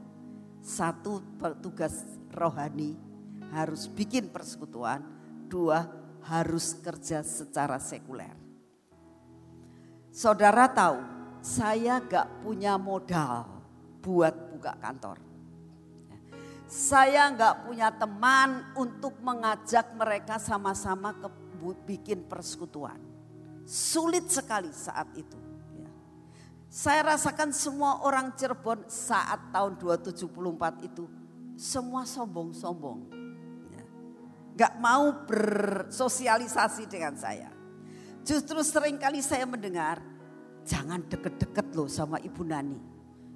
[0.59, 1.23] Satu
[1.63, 2.03] tugas
[2.35, 2.99] rohani,
[3.55, 4.99] harus bikin persekutuan.
[5.47, 5.87] Dua,
[6.27, 8.42] harus kerja secara sekuler.
[10.13, 11.01] Saudara tahu,
[11.41, 13.49] saya gak punya modal
[13.97, 15.17] buat buka kantor.
[16.69, 21.25] Saya gak punya teman untuk mengajak mereka sama-sama ke
[21.89, 23.01] bikin persekutuan.
[23.65, 25.39] Sulit sekali saat itu.
[25.81, 25.89] Ya.
[26.69, 31.09] Saya rasakan semua orang Cirebon saat tahun 274 itu
[31.57, 33.09] semua sombong-sombong.
[34.53, 37.52] Gak mau bersosialisasi dengan saya.
[38.23, 39.99] Justru sering kali saya mendengar,
[40.63, 42.79] jangan deket-deket loh sama Ibu Nani.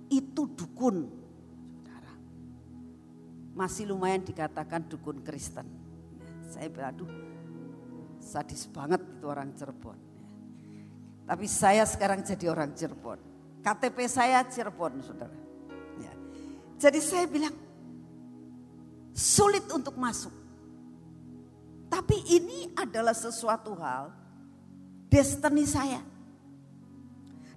[0.08, 1.12] Itu dukun.
[1.84, 2.14] Saudara.
[3.52, 5.68] Masih lumayan dikatakan dukun Kristen.
[6.48, 6.96] Saya bilang,
[8.24, 10.00] sadis banget itu orang Cirebon.
[11.28, 13.20] Tapi saya sekarang jadi orang Cirebon.
[13.60, 15.36] KTP saya Cirebon, saudara.
[16.00, 16.16] Ya.
[16.80, 17.52] Jadi saya bilang,
[19.12, 20.32] sulit untuk masuk.
[21.92, 24.27] Tapi ini adalah sesuatu hal
[25.08, 26.02] destiny saya.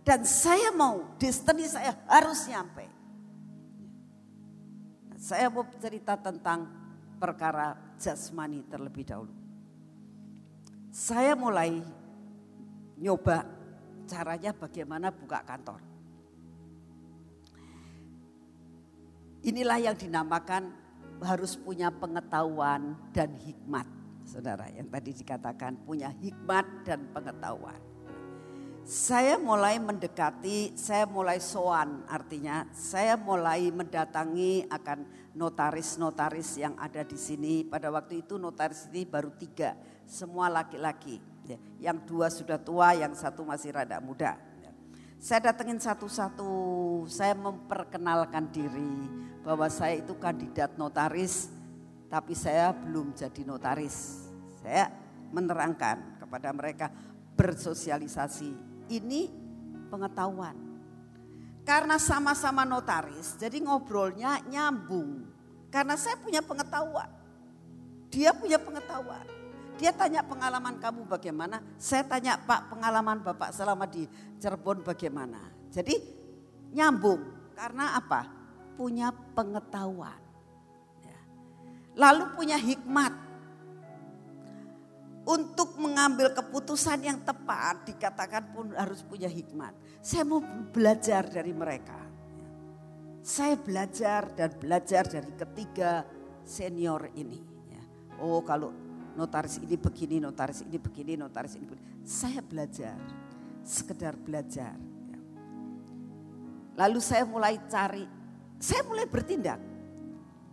[0.00, 2.88] Dan saya mau destiny saya harus nyampe.
[5.20, 6.64] Saya mau cerita tentang
[7.20, 9.34] perkara jasmani terlebih dahulu.
[10.90, 11.84] Saya mulai
[12.96, 13.44] nyoba
[14.08, 15.78] caranya bagaimana buka kantor.
[19.44, 20.72] Inilah yang dinamakan
[21.20, 23.99] harus punya pengetahuan dan hikmat
[24.30, 27.90] saudara yang tadi dikatakan punya hikmat dan pengetahuan.
[28.86, 35.04] Saya mulai mendekati, saya mulai soan artinya saya mulai mendatangi akan
[35.34, 37.66] notaris-notaris yang ada di sini.
[37.66, 39.74] Pada waktu itu notaris ini baru tiga,
[40.06, 41.18] semua laki-laki.
[41.46, 41.58] Ya,
[41.90, 44.38] yang dua sudah tua, yang satu masih rada muda.
[44.62, 44.70] Ya.
[45.18, 46.50] Saya datengin satu-satu,
[47.10, 49.06] saya memperkenalkan diri
[49.42, 51.59] bahwa saya itu kandidat notaris
[52.10, 54.26] tapi saya belum jadi notaris.
[54.58, 54.90] Saya
[55.30, 56.90] menerangkan kepada mereka
[57.38, 58.50] bersosialisasi.
[58.90, 59.30] Ini
[59.88, 60.58] pengetahuan.
[61.62, 65.30] Karena sama-sama notaris, jadi ngobrolnya nyambung.
[65.70, 67.06] Karena saya punya pengetahuan.
[68.10, 69.22] Dia punya pengetahuan.
[69.78, 74.04] Dia tanya pengalaman kamu bagaimana, saya tanya Pak pengalaman Bapak selama di
[74.42, 75.40] Cirebon bagaimana.
[75.70, 75.94] Jadi
[76.74, 78.26] nyambung karena apa?
[78.74, 80.29] Punya pengetahuan
[81.98, 83.12] lalu punya hikmat
[85.26, 89.74] untuk mengambil keputusan yang tepat dikatakan pun harus punya hikmat.
[90.02, 90.42] Saya mau
[90.74, 91.98] belajar dari mereka.
[93.20, 96.02] Saya belajar dan belajar dari ketiga
[96.42, 97.38] senior ini.
[98.20, 98.72] Oh kalau
[99.16, 102.04] notaris ini begini, notaris ini begini, notaris ini begini.
[102.04, 102.96] Saya belajar,
[103.64, 104.76] sekedar belajar.
[106.76, 108.04] Lalu saya mulai cari,
[108.56, 109.69] saya mulai bertindak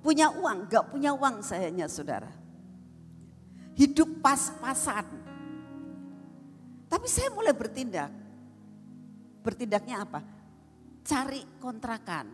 [0.01, 2.29] punya uang, gak punya uang sayanya saudara.
[3.77, 5.05] Hidup pas-pasan.
[6.87, 8.09] Tapi saya mulai bertindak.
[9.43, 10.23] Bertindaknya apa?
[11.05, 12.25] Cari kontrakan.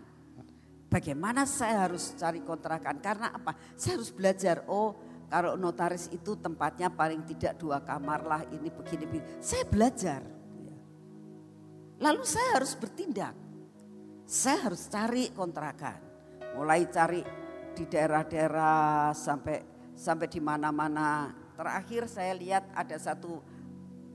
[0.87, 3.01] Bagaimana saya harus cari kontrakan?
[3.01, 3.57] Karena apa?
[3.75, 4.61] Saya harus belajar.
[4.69, 4.93] Oh,
[5.25, 8.41] kalau notaris itu tempatnya paling tidak dua kamar lah.
[8.53, 9.03] Ini begini.
[9.09, 9.25] begini.
[9.41, 10.21] Saya belajar.
[11.97, 13.33] Lalu saya harus bertindak.
[14.29, 15.97] Saya harus cari kontrakan.
[16.53, 17.21] Mulai cari
[17.73, 19.57] di daerah-daerah sampai
[19.97, 21.33] sampai di mana-mana.
[21.53, 23.41] Terakhir saya lihat ada satu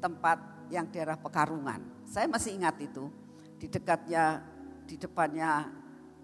[0.03, 0.39] tempat
[0.71, 1.83] yang daerah Pekarungan.
[2.07, 3.11] Saya masih ingat itu.
[3.59, 4.43] Di dekatnya,
[4.87, 5.67] di depannya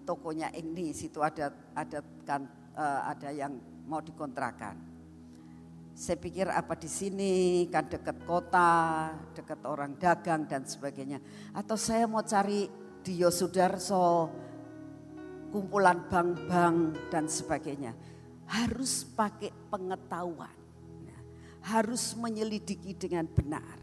[0.07, 2.47] tokonya ini situ ada ada kan
[2.79, 4.95] uh, ada yang mau dikontrakan.
[5.95, 7.35] Saya pikir apa di sini
[7.71, 11.23] kan dekat kota, dekat orang dagang dan sebagainya.
[11.55, 12.67] Atau saya mau cari
[13.05, 14.31] di Yosudarso,
[15.55, 17.95] kumpulan bank-bank dan sebagainya.
[18.51, 20.51] Harus pakai pengetahuan.
[21.63, 23.79] Harus menyelidiki dengan benar.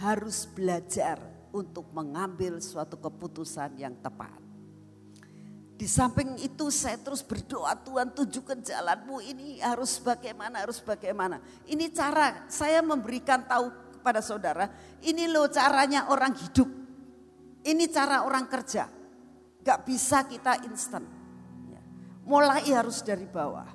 [0.00, 1.20] Harus belajar
[1.52, 4.40] untuk mengambil suatu keputusan yang tepat.
[5.76, 11.40] Di samping itu saya terus berdoa Tuhan tunjukkan jalanmu ini harus bagaimana, harus bagaimana.
[11.64, 14.68] Ini cara saya memberikan tahu kepada saudara,
[15.04, 16.68] ini loh caranya orang hidup.
[17.60, 18.99] Ini cara orang kerja.
[19.60, 21.04] Gak bisa kita instan.
[21.68, 21.80] Ya.
[22.24, 23.68] Mulai harus dari bawah.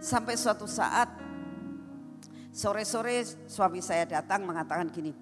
[0.00, 1.12] Sampai suatu saat
[2.50, 5.12] sore-sore suami saya datang mengatakan gini,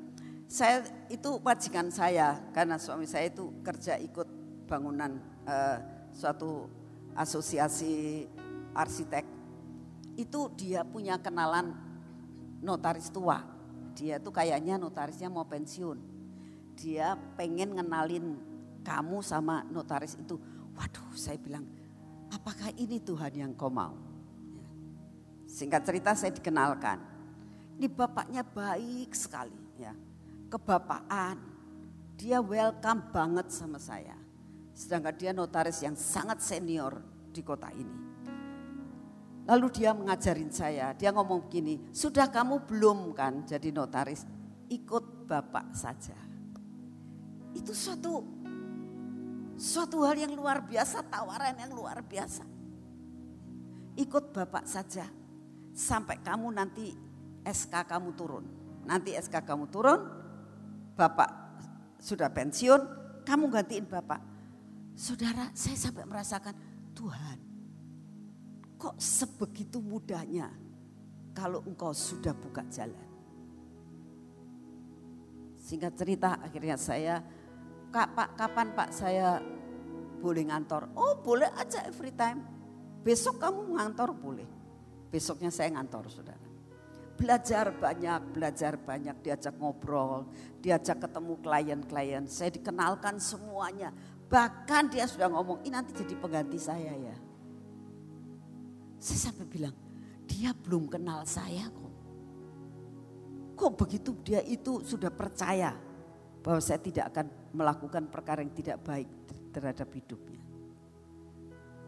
[0.46, 4.26] saya itu majikan saya karena suami saya itu kerja ikut
[4.70, 5.78] bangunan uh,
[6.14, 6.70] suatu
[7.18, 8.24] asosiasi
[8.72, 9.26] arsitek
[10.18, 11.74] itu dia punya kenalan
[12.58, 13.46] notaris tua.
[13.94, 15.98] Dia tuh kayaknya notarisnya mau pensiun.
[16.78, 18.38] Dia pengen ngenalin
[18.88, 20.40] kamu sama notaris itu.
[20.72, 21.68] Waduh, saya bilang,
[22.32, 23.92] apakah ini Tuhan yang kau mau?
[25.44, 26.96] Singkat cerita saya dikenalkan.
[27.76, 29.92] Ini bapaknya baik sekali ya.
[30.48, 31.36] Kebapaan.
[32.16, 34.16] Dia welcome banget sama saya.
[34.72, 36.98] Sedangkan dia notaris yang sangat senior
[37.30, 38.08] di kota ini.
[39.48, 44.28] Lalu dia mengajarin saya, dia ngomong begini, sudah kamu belum kan jadi notaris,
[44.68, 46.12] ikut bapak saja.
[47.56, 48.20] Itu suatu
[49.58, 52.46] suatu hal yang luar biasa, tawaran yang luar biasa.
[53.98, 55.10] Ikut bapak saja,
[55.74, 56.94] sampai kamu nanti
[57.42, 58.46] SK kamu turun.
[58.86, 60.00] Nanti SK kamu turun,
[60.94, 61.30] bapak
[61.98, 62.80] sudah pensiun,
[63.26, 64.22] kamu gantiin bapak.
[64.94, 66.54] Saudara, saya sampai merasakan
[66.94, 67.38] Tuhan,
[68.78, 70.50] kok sebegitu mudahnya
[71.34, 73.06] kalau engkau sudah buka jalan.
[75.58, 77.20] Singkat cerita akhirnya saya,
[77.88, 79.40] Kak, Pak, kapan Pak saya
[80.20, 80.92] boleh ngantor?
[80.92, 82.44] Oh boleh aja every time.
[83.00, 84.48] Besok kamu ngantor boleh.
[85.08, 86.46] Besoknya saya ngantor saudara.
[87.18, 90.30] Belajar banyak, belajar banyak, diajak ngobrol,
[90.62, 92.24] diajak ketemu klien-klien.
[92.30, 93.90] Saya dikenalkan semuanya
[94.28, 97.16] Bahkan dia sudah ngomong, ini nanti jadi pengganti saya ya.
[99.00, 99.72] Saya sampai bilang,
[100.28, 101.92] dia belum kenal saya kok.
[103.56, 105.72] Kok begitu dia itu sudah percaya
[106.42, 109.08] bahwa saya tidak akan melakukan perkara yang tidak baik
[109.50, 110.42] terhadap hidupnya.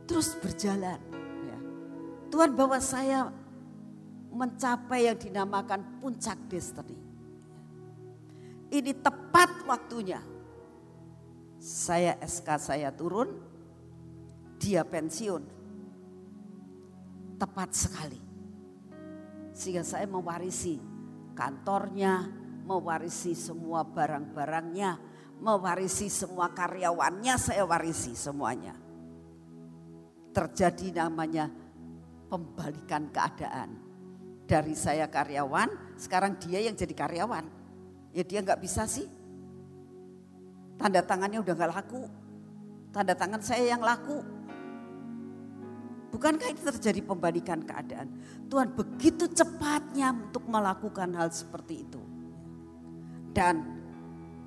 [0.09, 0.99] Terus berjalan.
[1.47, 1.59] Ya.
[2.35, 3.31] Tuhan bawa saya
[4.31, 6.99] mencapai yang dinamakan puncak destiny.
[8.71, 10.23] Ini tepat waktunya
[11.61, 13.37] saya SK saya turun,
[14.57, 15.45] dia pensiun.
[17.37, 18.21] Tepat sekali.
[19.53, 20.81] Sehingga saya mewarisi
[21.37, 22.40] kantornya,
[22.71, 24.91] mewarisi semua barang-barangnya,
[25.43, 28.79] mewarisi semua karyawannya, saya warisi semuanya.
[30.31, 31.51] Terjadi namanya
[32.31, 33.91] pembalikan keadaan.
[34.47, 37.47] Dari saya karyawan, sekarang dia yang jadi karyawan.
[38.15, 39.07] Ya dia nggak bisa sih
[40.81, 42.09] Tanda tangannya udah gak laku.
[42.89, 44.25] Tanda tangan saya yang laku.
[46.09, 48.09] Bukankah itu terjadi pembalikan keadaan?
[48.49, 52.10] Tuhan begitu cepatnya untuk melakukan hal seperti itu.
[53.31, 53.63] Dan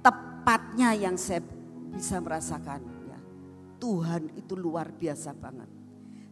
[0.03, 1.39] tepatnya yang saya
[1.93, 3.19] bisa merasakan ya.
[3.79, 5.69] Tuhan itu luar biasa banget.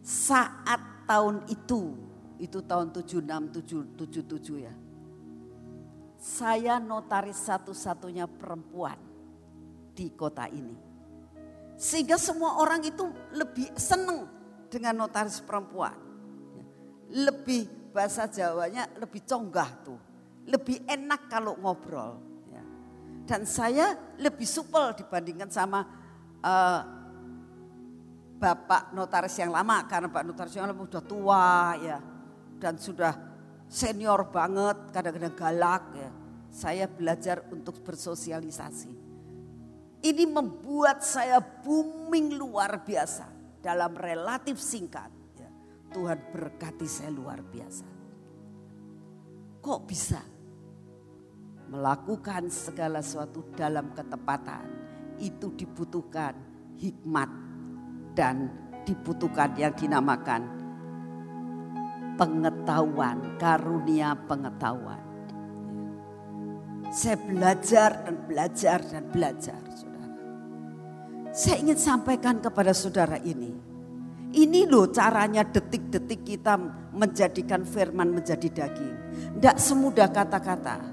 [0.02, 1.94] Saat tahun itu,
[2.42, 4.74] itu tahun 76, 77 ya.
[6.22, 8.98] Saya notaris satu-satunya perempuan
[9.94, 10.74] di kota ini.
[11.74, 14.30] Sehingga semua orang itu lebih senang
[14.70, 15.94] dengan notaris perempuan.
[17.10, 20.00] Lebih bahasa Jawanya lebih conggah tuh.
[20.46, 22.31] Lebih enak kalau ngobrol.
[23.22, 25.86] Dan saya lebih supel dibandingkan sama
[26.42, 26.80] uh,
[28.42, 29.86] bapak notaris yang lama.
[29.86, 31.46] Karena pak notaris yang lama sudah tua
[31.78, 31.98] ya.
[32.58, 33.14] Dan sudah
[33.70, 36.10] senior banget, kadang-kadang galak ya.
[36.52, 38.92] saya belajar untuk bersosialisasi.
[40.02, 43.24] Ini membuat saya booming luar biasa
[43.62, 45.08] dalam relatif singkat.
[45.38, 45.50] Ya,
[45.94, 47.86] Tuhan berkati saya luar biasa.
[49.62, 50.18] Kok bisa
[51.72, 54.68] melakukan segala sesuatu dalam ketepatan?
[55.16, 56.36] Itu dibutuhkan
[56.76, 57.30] hikmat
[58.12, 58.52] dan
[58.84, 60.62] dibutuhkan yang dinamakan
[62.16, 65.00] pengetahuan, karunia pengetahuan.
[66.92, 70.16] Saya belajar dan belajar dan belajar, saudara.
[71.32, 73.56] Saya ingin sampaikan kepada saudara ini.
[74.32, 76.56] Ini loh caranya detik-detik kita
[76.92, 78.96] menjadikan firman menjadi daging.
[79.40, 80.91] Tidak semudah kata-kata.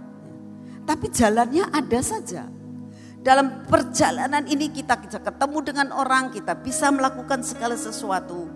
[0.89, 2.49] Tapi jalannya ada saja.
[3.21, 8.49] Dalam perjalanan ini kita bisa ketemu dengan orang, kita bisa melakukan segala sesuatu.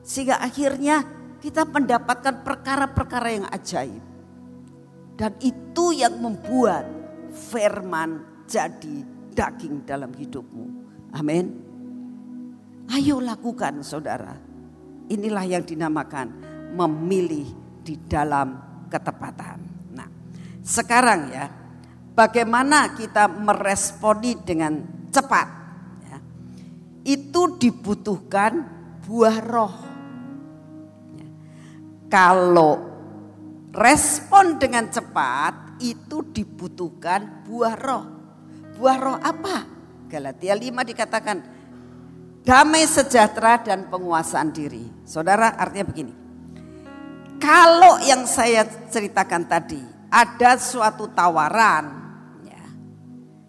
[0.00, 1.04] Sehingga akhirnya
[1.44, 4.00] kita mendapatkan perkara-perkara yang ajaib.
[5.20, 6.88] Dan itu yang membuat
[7.28, 9.04] firman jadi
[9.36, 10.64] daging dalam hidupmu.
[11.12, 11.60] Amin.
[12.88, 14.32] Ayo lakukan saudara.
[15.12, 16.40] Inilah yang dinamakan
[16.72, 17.52] memilih
[17.84, 18.56] di dalam
[18.88, 19.69] ketepatan.
[20.70, 21.50] Sekarang ya
[22.14, 24.78] bagaimana kita meresponi dengan
[25.10, 25.48] cepat.
[26.06, 26.18] Ya.
[27.02, 28.70] Itu dibutuhkan
[29.02, 29.74] buah roh.
[31.18, 31.26] Ya.
[32.06, 32.86] Kalau
[33.74, 38.04] respon dengan cepat itu dibutuhkan buah roh.
[38.78, 39.66] Buah roh apa?
[40.06, 41.38] Galatia 5 dikatakan
[42.46, 44.86] damai sejahtera dan penguasaan diri.
[45.02, 46.14] Saudara artinya begini.
[47.42, 52.00] Kalau yang saya ceritakan tadi ada suatu tawaran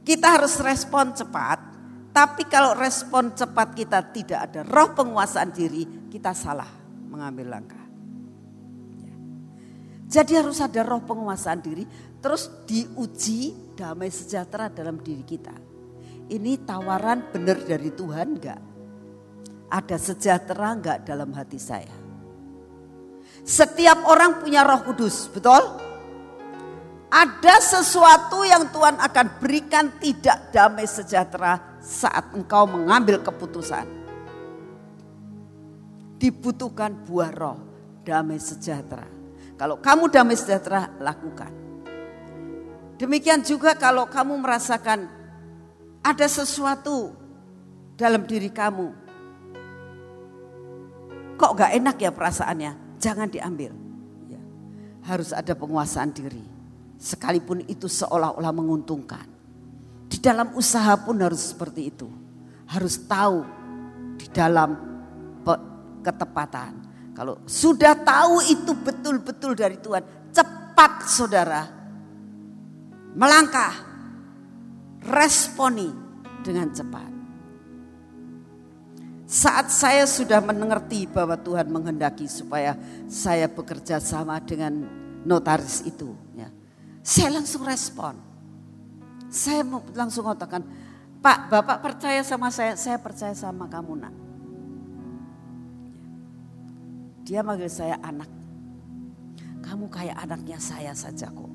[0.01, 1.61] kita harus respon cepat,
[2.09, 6.67] tapi kalau respon cepat kita tidak ada roh penguasaan diri, kita salah
[7.05, 7.85] mengambil langkah.
[8.97, 9.13] Ya.
[10.09, 11.85] Jadi harus ada roh penguasaan diri,
[12.17, 15.53] terus diuji damai sejahtera dalam diri kita.
[16.33, 18.61] Ini tawaran benar dari Tuhan enggak?
[19.69, 21.93] Ada sejahtera enggak dalam hati saya?
[23.45, 25.90] Setiap orang punya roh kudus, betul?
[27.11, 33.83] Ada sesuatu yang Tuhan akan berikan tidak damai sejahtera saat engkau mengambil keputusan.
[36.15, 37.59] Dibutuhkan buah roh,
[38.07, 39.03] damai sejahtera.
[39.59, 41.51] Kalau kamu damai sejahtera, lakukan.
[42.95, 45.11] Demikian juga kalau kamu merasakan
[45.99, 47.11] ada sesuatu
[47.99, 48.87] dalam diri kamu.
[51.35, 52.71] Kok gak enak ya perasaannya?
[53.03, 53.75] Jangan diambil.
[54.31, 54.39] Ya,
[55.09, 56.50] harus ada penguasaan diri
[57.01, 59.25] Sekalipun itu seolah-olah menguntungkan.
[60.05, 62.05] Di dalam usaha pun harus seperti itu.
[62.69, 63.41] Harus tahu
[64.21, 64.77] di dalam
[66.05, 66.73] ketepatan.
[67.17, 71.61] Kalau sudah tahu itu betul-betul dari Tuhan, cepat saudara
[73.13, 73.75] melangkah,
[75.05, 75.91] responi
[76.41, 77.11] dengan cepat.
[79.31, 82.75] Saat saya sudah mengerti bahwa Tuhan menghendaki supaya
[83.07, 84.83] saya bekerja sama dengan
[85.23, 86.11] notaris itu,
[87.01, 88.13] saya langsung respon.
[89.31, 89.65] Saya
[89.97, 90.61] langsung mengatakan,
[91.21, 94.13] Pak, Bapak percaya sama saya, saya percaya sama kamu nak.
[97.25, 98.29] Dia manggil saya anak.
[99.61, 101.53] Kamu kayak anaknya saya saja kok.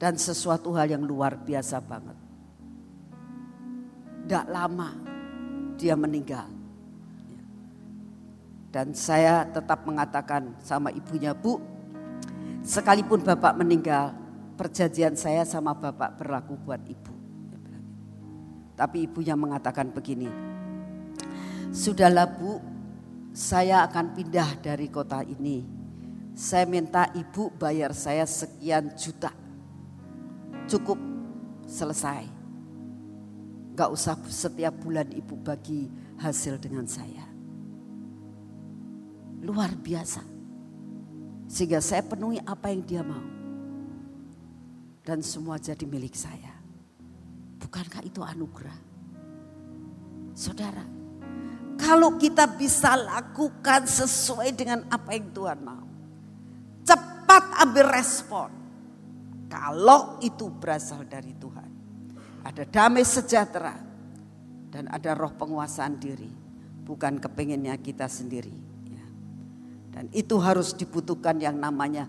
[0.00, 2.16] Dan sesuatu hal yang luar biasa banget.
[4.24, 4.88] Tidak lama
[5.78, 6.48] dia meninggal.
[8.68, 11.77] Dan saya tetap mengatakan sama ibunya, Bu,
[12.68, 14.12] Sekalipun bapak meninggal,
[14.60, 17.16] perjanjian saya sama bapak berlaku buat ibu.
[18.76, 20.28] Tapi ibunya mengatakan begini,
[21.72, 22.60] Sudahlah bu,
[23.32, 25.64] saya akan pindah dari kota ini.
[26.36, 29.32] Saya minta ibu bayar saya sekian juta.
[30.68, 31.00] Cukup
[31.64, 32.28] selesai.
[33.72, 35.88] Gak usah setiap bulan ibu bagi
[36.20, 37.24] hasil dengan saya.
[39.40, 40.37] Luar biasa.
[41.48, 43.24] Sehingga saya penuhi apa yang dia mau.
[45.00, 46.52] Dan semua jadi milik saya.
[47.56, 48.76] Bukankah itu anugerah?
[50.36, 50.84] Saudara,
[51.80, 55.88] kalau kita bisa lakukan sesuai dengan apa yang Tuhan mau.
[56.84, 58.50] Cepat ambil respon.
[59.48, 61.70] Kalau itu berasal dari Tuhan.
[62.44, 63.72] Ada damai sejahtera.
[64.68, 66.28] Dan ada roh penguasaan diri.
[66.84, 68.67] Bukan kepinginnya kita sendiri.
[69.98, 72.06] Dan itu harus dibutuhkan yang namanya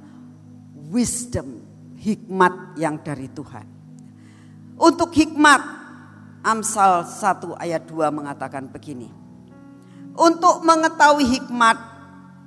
[0.94, 1.58] wisdom,
[1.98, 3.66] hikmat yang dari Tuhan.
[4.78, 5.58] Untuk hikmat,
[6.46, 9.10] Amsal 1 ayat 2 mengatakan begini.
[10.14, 11.78] Untuk mengetahui hikmat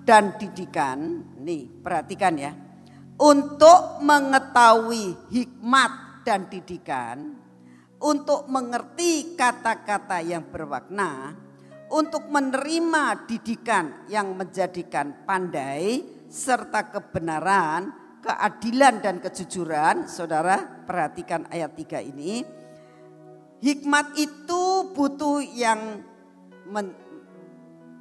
[0.07, 2.55] dan didikan, nih perhatikan ya.
[3.18, 7.34] untuk mengetahui hikmat dan didikan,
[7.99, 11.34] untuk mengerti kata-kata yang berwarna,
[11.93, 16.01] untuk menerima didikan yang menjadikan pandai
[16.32, 17.93] serta kebenaran,
[18.24, 20.09] keadilan dan kejujuran.
[20.09, 20.57] Saudara,
[20.88, 22.40] perhatikan ayat 3 ini.
[23.62, 26.01] Hikmat itu butuh yang
[26.66, 26.97] men,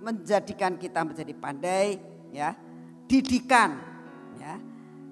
[0.02, 2.00] menjadikan kita menjadi pandai,
[2.32, 2.56] ya.
[3.06, 3.76] Didikan,
[4.40, 4.56] ya.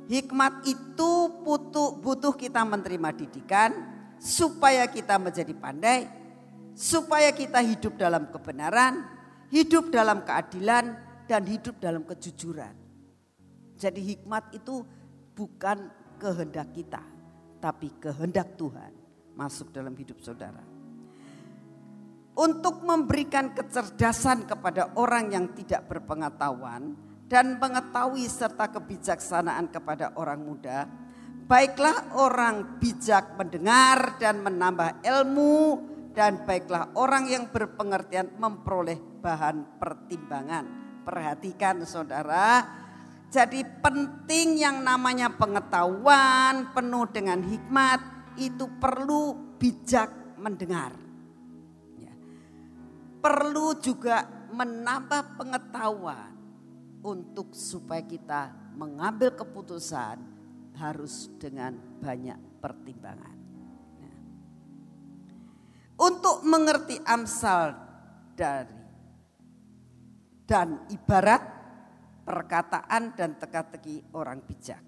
[0.09, 1.11] Hikmat itu
[1.45, 3.69] butuh butuh kita menerima didikan
[4.17, 6.18] supaya kita menjadi pandai,
[6.79, 9.03] supaya kita hidup dalam kebenaran,
[9.51, 10.95] hidup dalam keadilan
[11.27, 12.71] dan hidup dalam kejujuran.
[13.75, 14.87] Jadi hikmat itu
[15.35, 17.03] bukan kehendak kita,
[17.59, 18.95] tapi kehendak Tuhan
[19.35, 20.63] masuk dalam hidup saudara.
[22.39, 26.95] Untuk memberikan kecerdasan kepada orang yang tidak berpengetahuan
[27.27, 30.87] dan mengetahui serta kebijaksanaan kepada orang muda,
[31.43, 40.65] baiklah orang bijak mendengar dan menambah ilmu dan baiklah orang yang berpengertian memperoleh bahan pertimbangan.
[41.05, 42.61] Perhatikan saudara,
[43.29, 48.01] jadi penting yang namanya pengetahuan penuh dengan hikmat
[48.41, 50.93] itu perlu bijak mendengar.
[51.97, 52.13] Ya.
[53.21, 56.33] Perlu juga menambah pengetahuan
[57.05, 60.17] untuk supaya kita mengambil keputusan
[60.75, 63.38] harus dengan banyak pertimbangan.
[65.99, 67.75] Untuk mengerti amsal
[68.39, 68.79] dari
[70.49, 71.45] dan ibarat
[72.25, 74.81] perkataan dan teka-teki orang bijak.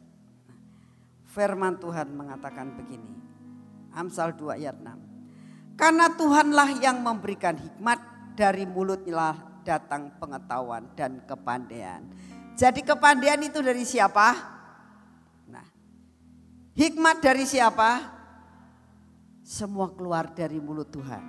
[1.30, 3.14] Firman Tuhan mengatakan begini,
[3.94, 5.78] Amsal 2 ayat 6.
[5.78, 8.02] Karena Tuhanlah yang memberikan hikmat
[8.34, 12.02] dari mulutnya datang pengetahuan dan kepandaian.
[12.58, 14.28] Jadi kepandaian itu dari siapa?
[15.50, 15.66] Nah,
[16.74, 18.21] hikmat dari siapa?
[19.42, 21.24] Semua keluar dari mulut Tuhan.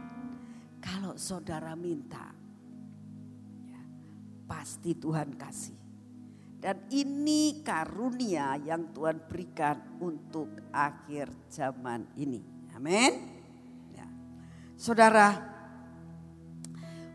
[0.83, 2.29] Kalau saudara minta,
[3.71, 3.83] ya,
[4.45, 5.79] pasti Tuhan kasih.
[6.63, 12.39] Dan ini karunia yang Tuhan berikan untuk akhir zaman ini.
[12.79, 13.13] Amin.
[13.91, 14.07] Ya.
[14.79, 15.43] Saudara,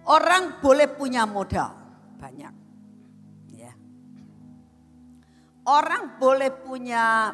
[0.03, 1.71] orang boleh punya modal
[2.19, 2.53] banyak.
[3.55, 3.71] Ya.
[5.63, 7.31] Orang boleh punya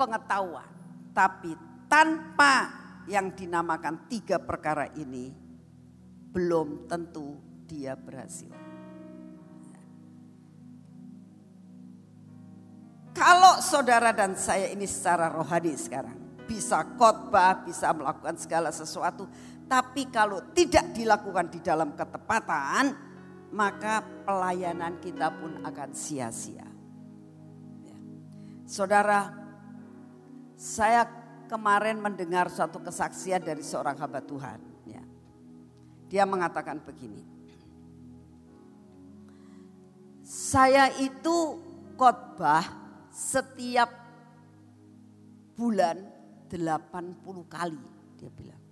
[0.00, 0.68] pengetahuan,
[1.12, 1.52] tapi
[1.92, 2.79] tanpa
[3.10, 5.34] yang dinamakan tiga perkara ini
[6.30, 7.34] belum tentu
[7.66, 8.54] dia berhasil.
[13.10, 19.26] Kalau saudara dan saya ini secara rohani sekarang bisa khotbah, bisa melakukan segala sesuatu.
[19.66, 22.90] Tapi kalau tidak dilakukan di dalam ketepatan,
[23.50, 26.66] maka pelayanan kita pun akan sia-sia.
[27.86, 27.98] Ya.
[28.66, 29.30] Saudara,
[30.58, 31.19] saya
[31.50, 34.62] kemarin mendengar suatu kesaksian dari seorang hamba Tuhan.
[34.86, 35.02] Ya.
[36.06, 37.26] Dia mengatakan begini,
[40.22, 41.58] saya itu
[41.98, 42.62] khotbah
[43.10, 43.90] setiap
[45.58, 45.98] bulan
[46.46, 47.18] 80
[47.50, 47.82] kali
[48.14, 48.62] dia bilang.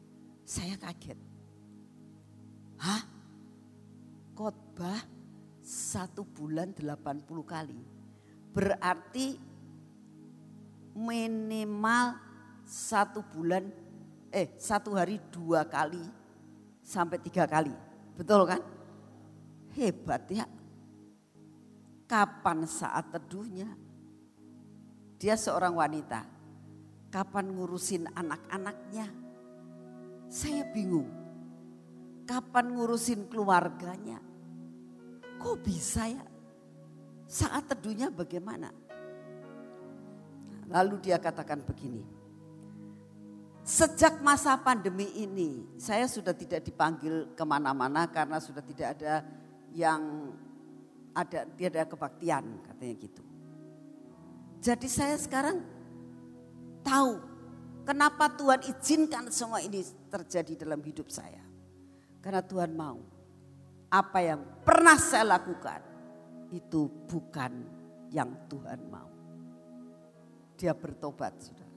[0.46, 1.18] Saya kaget.
[2.78, 3.02] Hah?
[4.38, 5.02] Khotbah
[5.60, 7.82] satu bulan 80 kali.
[8.54, 9.36] Berarti
[10.94, 12.27] minimal
[12.68, 13.64] satu bulan,
[14.28, 16.04] eh satu hari dua kali
[16.84, 17.72] sampai tiga kali.
[18.12, 18.60] Betul kan?
[19.72, 20.44] Hebat ya.
[22.04, 23.72] Kapan saat teduhnya?
[25.18, 26.38] Dia seorang wanita
[27.08, 29.08] Kapan ngurusin anak-anaknya?
[30.28, 31.08] Saya bingung.
[32.28, 34.20] Kapan ngurusin keluarganya?
[35.40, 36.20] Kok bisa ya?
[37.24, 38.68] Saat teduhnya bagaimana?
[40.68, 42.17] Lalu dia katakan begini.
[43.68, 49.20] Sejak masa pandemi ini saya sudah tidak dipanggil ke mana-mana karena sudah tidak ada
[49.76, 50.32] yang
[51.12, 53.20] ada tidak ada kebaktian katanya gitu.
[54.64, 55.60] Jadi saya sekarang
[56.80, 57.20] tahu
[57.84, 61.44] kenapa Tuhan izinkan semua ini terjadi dalam hidup saya.
[62.24, 62.96] Karena Tuhan mau
[63.92, 65.84] apa yang pernah saya lakukan
[66.56, 67.52] itu bukan
[68.16, 69.12] yang Tuhan mau.
[70.56, 71.67] Dia bertobat saudara.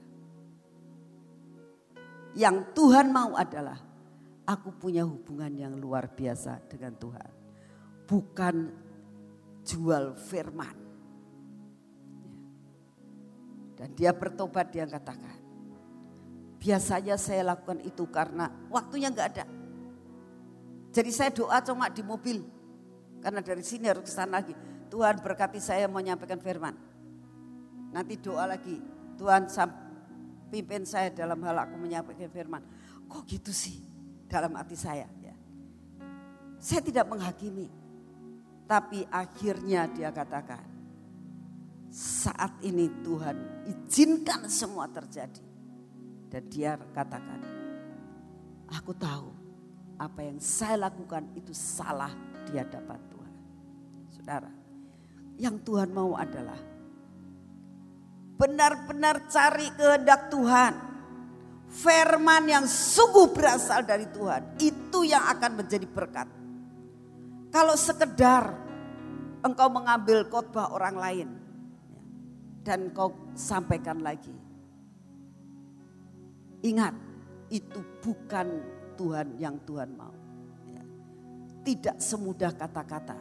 [2.32, 3.76] Yang Tuhan mau adalah
[4.48, 7.30] aku punya hubungan yang luar biasa dengan Tuhan.
[8.08, 8.54] Bukan
[9.62, 10.76] jual firman.
[13.76, 15.38] Dan dia bertobat dia katakan.
[16.62, 19.44] Biasanya saya lakukan itu karena waktunya nggak ada.
[20.92, 22.38] Jadi saya doa cuma di mobil.
[23.18, 24.54] Karena dari sini harus ke sana lagi.
[24.92, 26.76] Tuhan berkati saya mau menyampaikan firman.
[27.90, 28.76] Nanti doa lagi.
[29.16, 29.48] Tuhan
[30.52, 32.60] pimpin saya dalam hal aku menyampaikan firman.
[33.08, 33.80] Kok gitu sih
[34.28, 35.32] dalam hati saya ya.
[36.60, 37.72] Saya tidak menghakimi.
[38.68, 40.60] Tapi akhirnya dia katakan,
[41.92, 45.44] saat ini Tuhan izinkan semua terjadi.
[46.32, 47.40] Dan dia katakan,
[48.72, 49.28] aku tahu
[50.00, 52.12] apa yang saya lakukan itu salah
[52.48, 53.34] di hadapan Tuhan.
[54.08, 54.52] Saudara,
[55.36, 56.71] yang Tuhan mau adalah
[58.36, 60.74] benar-benar cari kehendak Tuhan.
[61.72, 66.28] Firman yang sungguh berasal dari Tuhan, itu yang akan menjadi berkat.
[67.48, 68.52] Kalau sekedar
[69.40, 71.28] engkau mengambil khotbah orang lain
[72.60, 74.36] dan kau sampaikan lagi.
[76.62, 76.94] Ingat,
[77.50, 78.46] itu bukan
[78.94, 80.14] Tuhan yang Tuhan mau.
[81.62, 83.18] Tidak semudah kata-kata.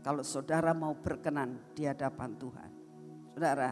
[0.00, 2.70] Kalau saudara mau berkenan di hadapan Tuhan.
[3.34, 3.70] Saudara,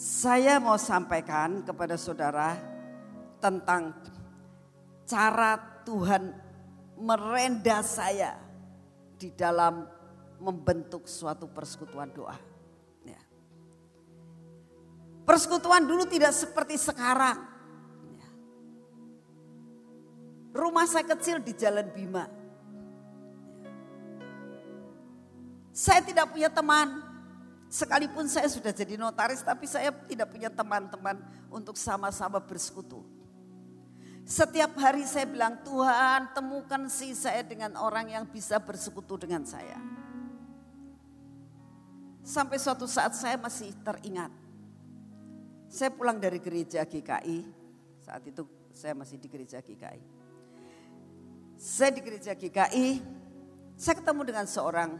[0.00, 2.56] saya mau sampaikan kepada saudara
[3.36, 3.92] tentang
[5.04, 6.32] cara Tuhan
[6.96, 8.40] merenda saya
[9.20, 9.84] di dalam
[10.40, 12.32] membentuk suatu persekutuan doa.
[13.04, 13.20] Ya.
[15.28, 17.36] Persekutuan dulu tidak seperti sekarang.
[18.16, 18.28] Ya.
[20.56, 22.24] Rumah saya kecil di Jalan Bima.
[22.24, 22.28] Ya.
[25.76, 26.99] Saya tidak punya teman.
[27.70, 33.06] Sekalipun saya sudah jadi notaris tapi saya tidak punya teman-teman untuk sama-sama bersekutu.
[34.26, 39.78] Setiap hari saya bilang, Tuhan temukan si saya dengan orang yang bisa bersekutu dengan saya.
[42.26, 44.30] Sampai suatu saat saya masih teringat.
[45.70, 47.46] Saya pulang dari gereja GKI,
[48.02, 50.02] saat itu saya masih di gereja GKI.
[51.58, 53.02] Saya di gereja GKI,
[53.78, 54.94] saya ketemu dengan seorang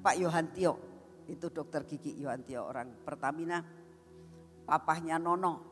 [0.00, 0.89] Pak Yohantio,
[1.30, 3.62] itu dokter gigi Yohantio orang Pertamina,
[4.66, 5.70] papahnya Nono,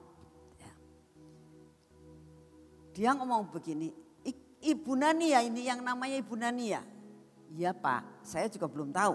[2.98, 3.94] dia ngomong begini,
[4.58, 6.82] Ibu Nani ya ini yang namanya Ibu Nani ya?
[7.54, 9.14] Iya Pak, saya juga belum tahu.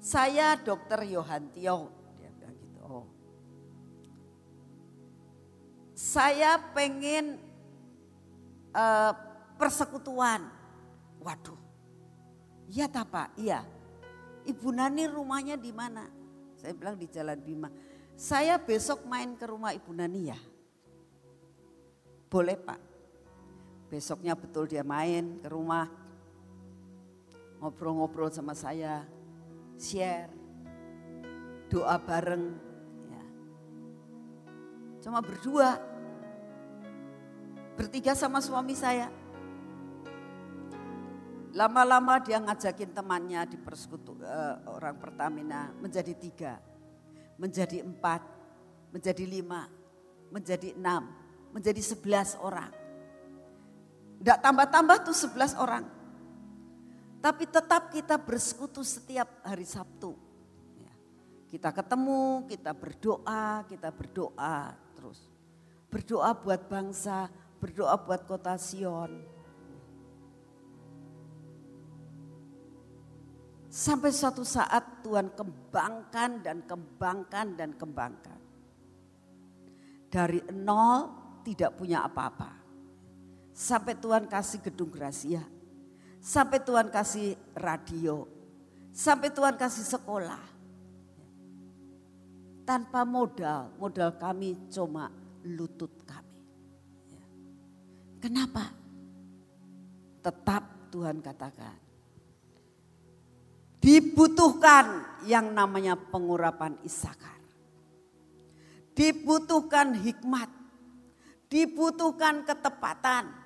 [0.00, 1.92] Saya dokter Yohantio.
[2.16, 3.04] Dia bilang gitu, oh.
[5.92, 7.36] Saya pengen
[8.72, 9.12] uh,
[9.60, 10.48] persekutuan.
[11.20, 11.60] Waduh,
[12.72, 13.60] iya tak Pak, iya.
[14.46, 16.06] Ibu Nani rumahnya di mana?
[16.58, 17.68] Saya bilang di Jalan Bima.
[18.14, 20.38] Saya besok main ke rumah Ibu Nani ya?
[22.30, 22.80] Boleh Pak.
[23.92, 25.84] Besoknya betul dia main ke rumah,
[27.60, 29.04] ngobrol-ngobrol sama saya,
[29.76, 30.32] share,
[31.68, 32.56] doa bareng.
[33.12, 33.24] Ya.
[35.04, 35.76] Cuma berdua,
[37.76, 39.12] bertiga sama suami saya.
[41.52, 46.56] Lama-lama dia ngajakin temannya di persekutu uh, orang Pertamina menjadi tiga,
[47.36, 48.24] menjadi empat,
[48.88, 49.68] menjadi lima,
[50.32, 51.12] menjadi enam,
[51.52, 52.72] menjadi sebelas orang.
[54.22, 55.84] Tidak tambah-tambah tuh 11 orang.
[57.18, 60.16] Tapi tetap kita bersekutu setiap hari Sabtu.
[60.78, 60.94] Ya.
[61.52, 65.20] Kita ketemu, kita berdoa, kita berdoa terus.
[65.92, 67.28] Berdoa buat bangsa,
[67.60, 69.31] berdoa buat kota Sion.
[73.72, 78.40] Sampai suatu saat Tuhan kembangkan dan kembangkan dan kembangkan.
[80.12, 81.08] Dari nol
[81.40, 82.62] tidak punya apa-apa
[83.52, 85.44] Sampai Tuhan kasih gedung Gracia.
[86.24, 88.24] Sampai Tuhan kasih radio.
[88.96, 90.40] Sampai Tuhan kasih sekolah.
[92.64, 95.12] Tanpa modal, modal kami cuma
[95.44, 96.40] lutut kami.
[98.22, 98.70] Kenapa?
[100.22, 101.81] Tetap Tuhan katakan.
[103.82, 107.42] Dibutuhkan yang namanya pengurapan Isakar.
[108.94, 110.46] Dibutuhkan hikmat.
[111.50, 113.42] Dibutuhkan ketepatan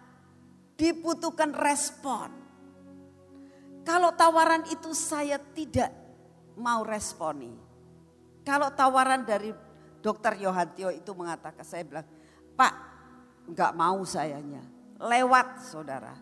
[0.76, 2.30] dibutuhkan respon.
[3.82, 5.91] Kalau tawaran itu saya tidak
[6.61, 7.51] mau responi.
[8.47, 9.51] Kalau tawaran dari
[9.99, 12.07] dokter Yohantio itu mengatakan, saya bilang,
[12.55, 12.74] Pak
[13.51, 14.62] nggak mau sayanya,
[15.03, 16.14] lewat saudara.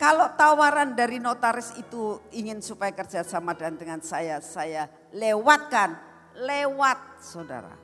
[0.00, 5.92] Kalau tawaran dari notaris itu ingin supaya kerjasama dan dengan saya, saya lewatkan,
[6.40, 7.76] lewat saudara.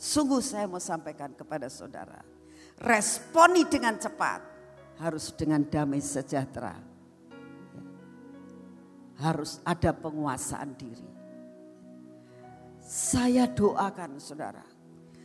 [0.00, 2.32] Sungguh saya mau sampaikan kepada saudara
[2.82, 4.40] responi dengan cepat,
[4.98, 6.74] harus dengan damai sejahtera.
[9.22, 11.10] Harus ada penguasaan diri.
[12.82, 14.66] Saya doakan saudara,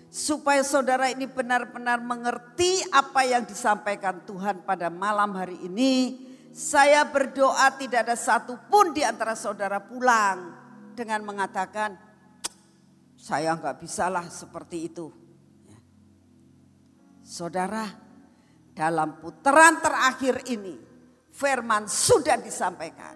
[0.08, 6.26] supaya saudara ini benar-benar mengerti apa yang disampaikan Tuhan pada malam hari ini.
[6.58, 10.58] Saya berdoa tidak ada satupun di antara saudara pulang
[10.97, 11.93] dengan mengatakan,
[13.14, 15.14] saya nggak bisalah seperti itu.
[15.70, 15.78] Ya.
[17.22, 17.86] Saudara,
[18.74, 20.82] dalam putaran terakhir ini,
[21.30, 23.14] firman sudah disampaikan.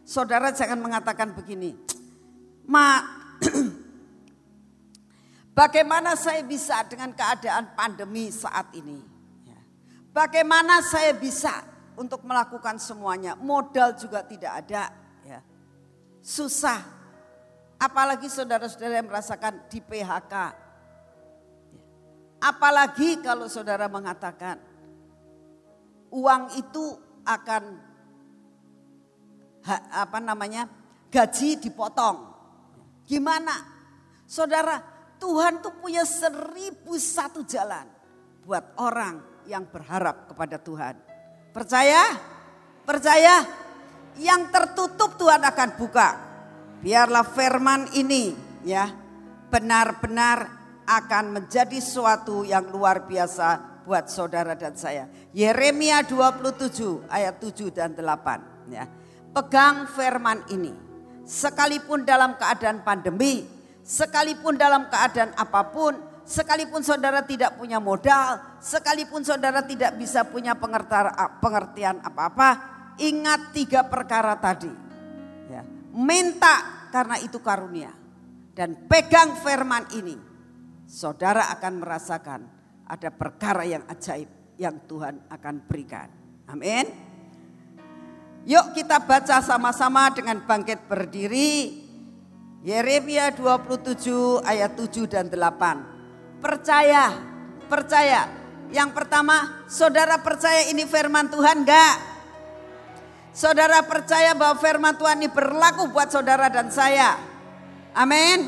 [0.00, 1.76] Saudara jangan mengatakan begini,
[2.64, 3.04] Ma,
[5.60, 8.96] bagaimana saya bisa dengan keadaan pandemi saat ini?
[9.44, 9.60] Ya.
[10.08, 11.60] Bagaimana saya bisa
[12.00, 13.36] untuk melakukan semuanya?
[13.36, 14.88] Modal juga tidak ada.
[15.20, 15.44] Ya.
[16.24, 16.80] Susah.
[17.76, 20.34] Apalagi saudara-saudara yang merasakan di PHK.
[21.76, 21.84] Ya.
[22.40, 24.56] Apalagi kalau saudara mengatakan
[26.08, 26.96] uang itu
[27.28, 27.62] akan
[29.92, 30.64] apa namanya
[31.12, 32.32] gaji dipotong.
[33.04, 33.52] Gimana?
[34.24, 34.89] Saudara,
[35.20, 37.84] Tuhan tuh punya seribu satu jalan
[38.48, 40.96] buat orang yang berharap kepada Tuhan.
[41.52, 42.02] Percaya?
[42.88, 43.44] Percaya?
[44.16, 46.08] Yang tertutup Tuhan akan buka.
[46.80, 48.32] Biarlah firman ini
[48.64, 48.88] ya
[49.52, 50.48] benar-benar
[50.88, 55.06] akan menjadi suatu yang luar biasa buat saudara dan saya.
[55.30, 58.86] Yeremia 27 ayat 7 dan 8 ya.
[59.30, 60.74] Pegang firman ini.
[61.22, 63.46] Sekalipun dalam keadaan pandemi,
[63.90, 70.54] sekalipun dalam keadaan apa pun, sekalipun saudara tidak punya modal, sekalipun saudara tidak bisa punya
[70.54, 72.48] pengertian apa-apa,
[73.02, 74.70] ingat tiga perkara tadi.
[75.50, 75.66] Ya.
[75.90, 77.90] Minta karena itu karunia.
[78.54, 80.14] Dan pegang firman ini,
[80.86, 82.40] saudara akan merasakan
[82.86, 86.06] ada perkara yang ajaib yang Tuhan akan berikan.
[86.46, 86.86] Amin.
[88.46, 91.89] Yuk kita baca sama-sama dengan bangkit berdiri.
[92.60, 96.44] Yeremia 27 ayat 7 dan 8.
[96.44, 97.16] Percaya,
[97.72, 98.28] percaya.
[98.68, 101.96] Yang pertama, saudara percaya ini firman Tuhan enggak?
[103.32, 107.16] Saudara percaya bahwa firman Tuhan ini berlaku buat saudara dan saya.
[107.96, 108.44] Amin.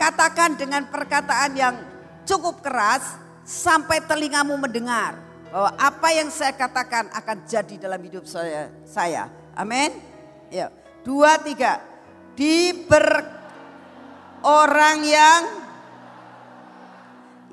[0.00, 1.74] Katakan dengan perkataan yang
[2.24, 5.20] cukup keras sampai telingamu mendengar
[5.52, 8.72] bahwa apa yang saya katakan akan jadi dalam hidup saya.
[8.88, 9.92] Saya, amin.
[10.48, 10.72] Ya,
[11.04, 11.92] dua tiga.
[12.34, 13.33] Diber
[14.44, 15.42] orang yang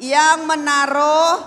[0.01, 1.39] yang menaruh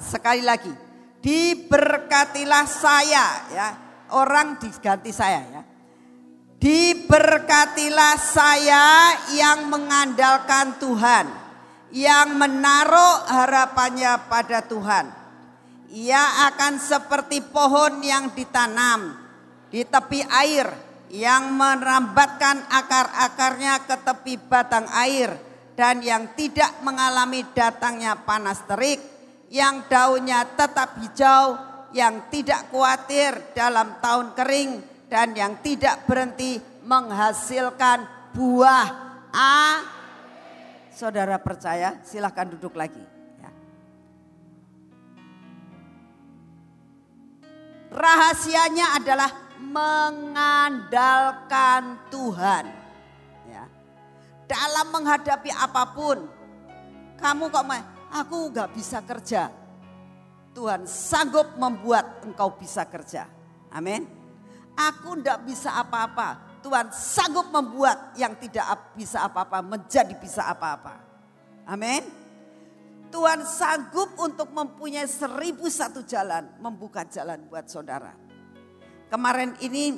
[0.00, 0.72] sekali lagi
[1.20, 3.68] diberkatilah saya ya.
[4.08, 5.62] Orang diganti saya ya.
[6.58, 11.26] Diberkatilah saya yang mengandalkan Tuhan
[11.92, 15.06] yang menaruh harapannya pada Tuhan.
[15.92, 19.16] Ia akan seperti pohon yang ditanam
[19.68, 25.32] di tepi air yang merambatkan akar-akarnya ke tepi batang air
[25.78, 28.98] dan yang tidak mengalami datangnya panas terik,
[29.48, 31.54] yang daunnya tetap hijau,
[31.96, 34.72] yang tidak khawatir dalam tahun kering
[35.08, 38.04] dan yang tidak berhenti menghasilkan
[38.34, 38.88] buah.
[39.32, 39.54] A
[40.92, 43.00] saudara percaya, silahkan duduk lagi.
[43.38, 43.50] Ya.
[47.94, 52.64] Rahasianya adalah mengandalkan Tuhan.
[53.50, 53.68] Ya.
[54.46, 56.28] Dalam menghadapi apa pun,
[57.18, 57.66] kamu kok
[58.14, 59.50] aku gak bisa kerja.
[60.56, 63.28] Tuhan sanggup membuat engkau bisa kerja.
[63.70, 64.08] Amin.
[64.74, 66.48] Aku ndak bisa apa-apa.
[66.62, 70.98] Tuhan sanggup membuat yang tidak bisa apa-apa menjadi bisa apa-apa.
[71.66, 72.02] Amin.
[73.08, 78.12] Tuhan sanggup untuk mempunyai seribu satu jalan, membuka jalan buat saudara.
[79.08, 79.96] Kemarin ini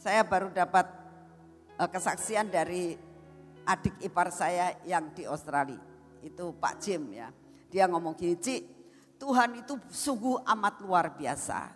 [0.00, 0.88] saya baru dapat
[1.76, 2.96] eh, kesaksian dari
[3.68, 5.76] adik ipar saya yang di Australia.
[6.24, 7.28] Itu Pak Jim ya.
[7.68, 8.62] Dia ngomong gini, Cik,
[9.20, 11.68] Tuhan itu sungguh amat luar biasa.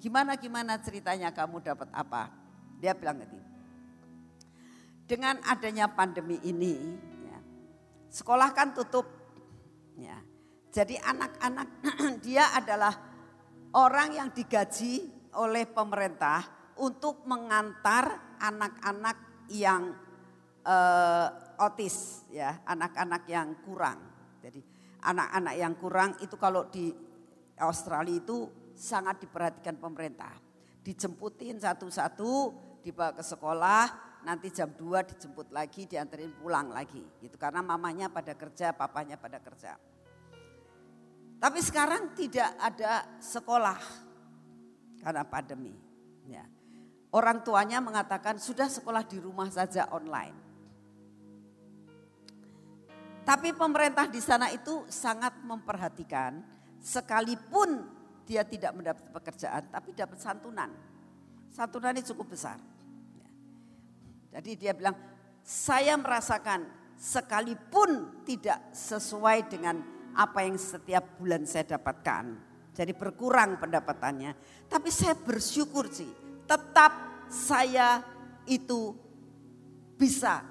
[0.00, 2.32] Gimana gimana ceritanya kamu dapat apa?
[2.80, 3.44] Dia bilang gini,
[5.04, 6.72] dengan adanya pandemi ini,
[7.28, 7.38] ya,
[8.08, 9.04] sekolah kan tutup.
[10.00, 10.16] Ya.
[10.72, 11.68] Jadi anak-anak
[12.24, 12.96] dia adalah
[13.76, 16.42] orang yang digaji oleh pemerintah
[16.80, 19.94] untuk mengantar anak-anak yang
[20.66, 21.28] uh,
[21.62, 23.98] otis, ya, anak-anak yang kurang.
[24.42, 24.60] Jadi
[25.06, 26.92] anak-anak yang kurang itu kalau di
[27.62, 30.34] Australia itu sangat diperhatikan pemerintah.
[30.84, 32.52] Dijemputin satu-satu,
[32.84, 33.84] dibawa ke sekolah,
[34.22, 37.02] nanti jam 2 dijemput lagi, dianterin pulang lagi.
[37.18, 39.74] Gitu karena mamanya pada kerja, papanya pada kerja.
[41.36, 44.05] Tapi sekarang tidak ada sekolah
[45.06, 45.70] karena pandemi.
[46.26, 46.42] Ya.
[47.14, 50.34] Orang tuanya mengatakan sudah sekolah di rumah saja online.
[53.22, 56.42] Tapi pemerintah di sana itu sangat memperhatikan
[56.82, 57.86] sekalipun
[58.26, 60.74] dia tidak mendapat pekerjaan tapi dapat santunan.
[61.54, 62.58] Santunan ini cukup besar.
[64.34, 64.98] Jadi dia bilang,
[65.46, 66.66] saya merasakan
[66.98, 69.80] sekalipun tidak sesuai dengan
[70.18, 72.45] apa yang setiap bulan saya dapatkan.
[72.76, 74.36] Jadi berkurang pendapatannya.
[74.68, 76.12] Tapi saya bersyukur sih,
[76.44, 78.04] tetap saya
[78.44, 78.92] itu
[79.96, 80.44] bisa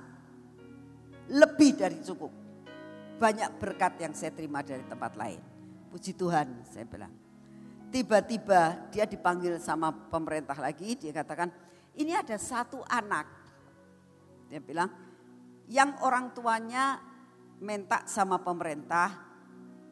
[1.29, 2.33] lebih dari cukup.
[3.21, 5.37] Banyak berkat yang saya terima dari tempat lain.
[5.93, 7.13] Puji Tuhan, saya bilang.
[7.93, 11.47] Tiba-tiba dia dipanggil sama pemerintah lagi, dia katakan,
[11.95, 13.29] ini ada satu anak.
[14.49, 14.89] Dia bilang,
[15.71, 16.99] yang orang tuanya
[17.61, 19.13] minta sama pemerintah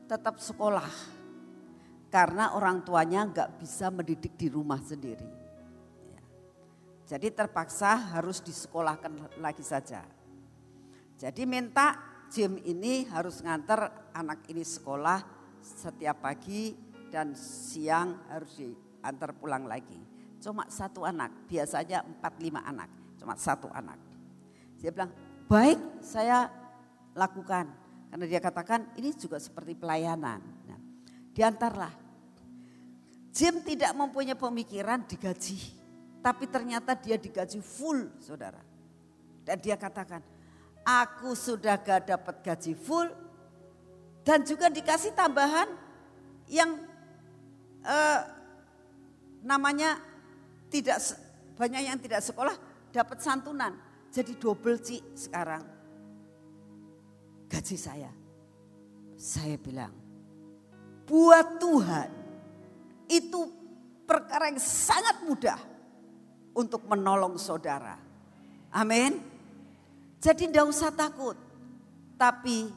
[0.09, 1.22] tetap sekolah.
[2.14, 5.26] Karena orang tuanya nggak bisa mendidik di rumah sendiri.
[6.14, 6.22] Ya.
[7.09, 10.05] Jadi terpaksa harus disekolahkan lagi saja.
[11.18, 11.97] Jadi minta
[12.30, 15.26] Jim ini harus ngantar anak ini sekolah
[15.57, 16.78] setiap pagi
[17.09, 19.97] dan siang harus diantar pulang lagi.
[20.38, 23.97] Cuma satu anak, biasanya empat lima anak, cuma satu anak.
[24.78, 25.09] Dia bilang,
[25.49, 26.45] baik saya
[27.18, 27.74] lakukan.
[28.14, 30.41] Karena dia katakan ini juga seperti pelayanan.
[30.70, 30.80] Nah,
[31.34, 32.03] diantarlah.
[33.34, 35.57] Jim tidak mempunyai pemikiran digaji.
[36.21, 38.61] Tapi ternyata dia digaji full saudara.
[39.43, 40.23] Dan dia katakan,
[40.84, 43.07] aku sudah gak dapat gaji full
[44.23, 45.67] dan juga dikasih tambahan
[46.47, 46.79] yang
[47.84, 48.19] eh,
[49.43, 49.99] namanya
[50.71, 50.99] tidak
[51.55, 52.55] banyak yang tidak sekolah
[52.91, 53.75] dapat santunan
[54.11, 55.63] jadi double ci sekarang
[57.51, 58.11] gaji saya
[59.19, 59.91] saya bilang
[61.03, 62.22] buat Tuhan
[63.20, 63.41] itu
[64.09, 65.59] perkara yang sangat mudah
[66.53, 67.97] untuk menolong saudara
[68.74, 69.34] amin
[70.24, 71.36] jadi tidak usah takut.
[72.16, 72.72] Tapi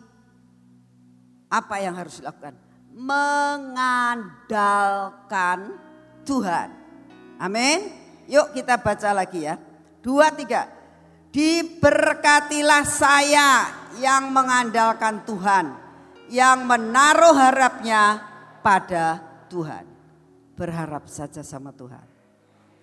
[1.46, 2.58] apa yang harus dilakukan?
[2.90, 5.78] Mengandalkan
[6.26, 6.74] Tuhan.
[7.38, 7.86] Amin.
[8.26, 9.54] Yuk kita baca lagi ya.
[10.02, 10.66] Dua, tiga.
[11.30, 13.70] Diberkatilah saya
[14.02, 15.70] yang mengandalkan Tuhan.
[16.26, 18.26] Yang menaruh harapnya
[18.58, 19.86] pada Tuhan.
[20.56, 22.04] Berharap saja sama Tuhan.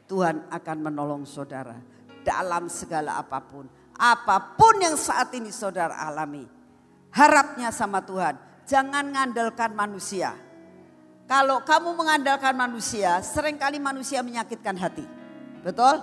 [0.05, 1.73] Tuhan akan menolong saudara
[2.21, 6.45] dalam segala apa pun Apa pun yang saat ini saudara alami.
[7.13, 8.33] Harapnya sama Tuhan.
[8.65, 10.33] Jangan ngandalkan manusia.
[11.29, 15.05] Kalau kamu mengandalkan manusia, sering kali manusia menyakitkan hati.
[15.61, 16.01] Betul?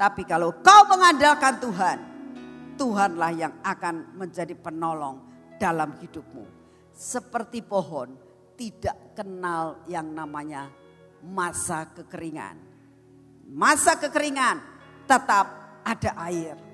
[0.00, 1.98] Tapi kalau kau mengandalkan Tuhan,
[2.80, 5.20] Tuhanlah yang akan menjadi penolong
[5.60, 6.44] dalam hidupmu.
[6.92, 8.16] Seperti pohon
[8.56, 10.68] tidak kenal yang namanya
[11.22, 12.58] masa kekeringan.
[13.46, 14.58] Masa kekeringan
[15.06, 15.46] tetap
[15.86, 16.66] ada air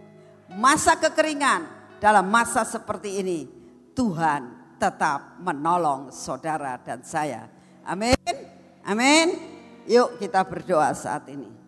[0.57, 1.65] masa kekeringan,
[2.03, 3.49] dalam masa seperti ini,
[3.97, 7.47] Tuhan tetap menolong saudara dan saya.
[7.87, 8.19] Amin.
[8.83, 9.27] Amin.
[9.87, 11.63] Yuk kita berdoa saat ini.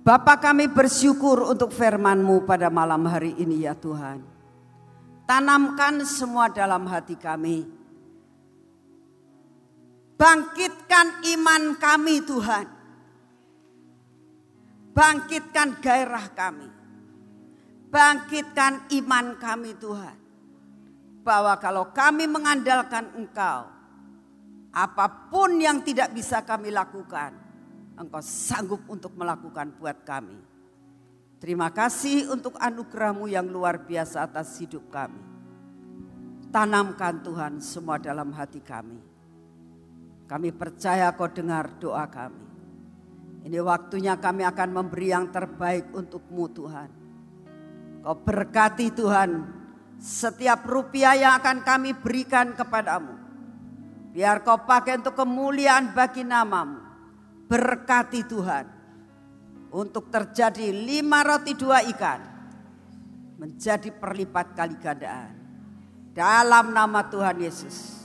[0.00, 4.24] Bapak kami bersyukur untuk firman-Mu pada malam hari ini ya Tuhan.
[5.28, 7.79] Tanamkan semua dalam hati kami.
[10.20, 12.80] Bangkitkan iman kami Tuhan
[14.90, 16.68] Bangkitkan gairah kami.
[17.88, 20.18] Bangkitkan iman kami Tuhan.
[21.24, 23.70] Bahwa kalau kami mengandalkan Engkau,
[24.70, 27.32] apa pun yang tidak bisa kami lakukan,
[27.96, 30.36] Engkau sanggup untuk melakukan buat kami.
[31.40, 35.22] Terima kasih untuk anugerahmu yang luar biasa atas hidup kami.
[36.50, 39.09] Tanamkan Tuhan semua dalam hati kami.
[40.30, 42.46] Kami percaya kau dengar doa kami.
[43.50, 46.90] Ini waktunya kami akan memberi yang terbaik untukmu Tuhan.
[48.06, 49.42] Kau berkati Tuhan
[49.98, 53.18] setiap rupiah yang akan kami berikan kepadamu.
[54.14, 56.78] Biar kau pakai untuk kemuliaan bagi namamu.
[57.50, 58.66] Berkati Tuhan.
[59.74, 62.22] Untuk terjadi lima roti dua ikan.
[63.34, 65.34] Menjadi perlipat kali gandaan.
[66.14, 67.98] Dalam nama Tuhan Yesus.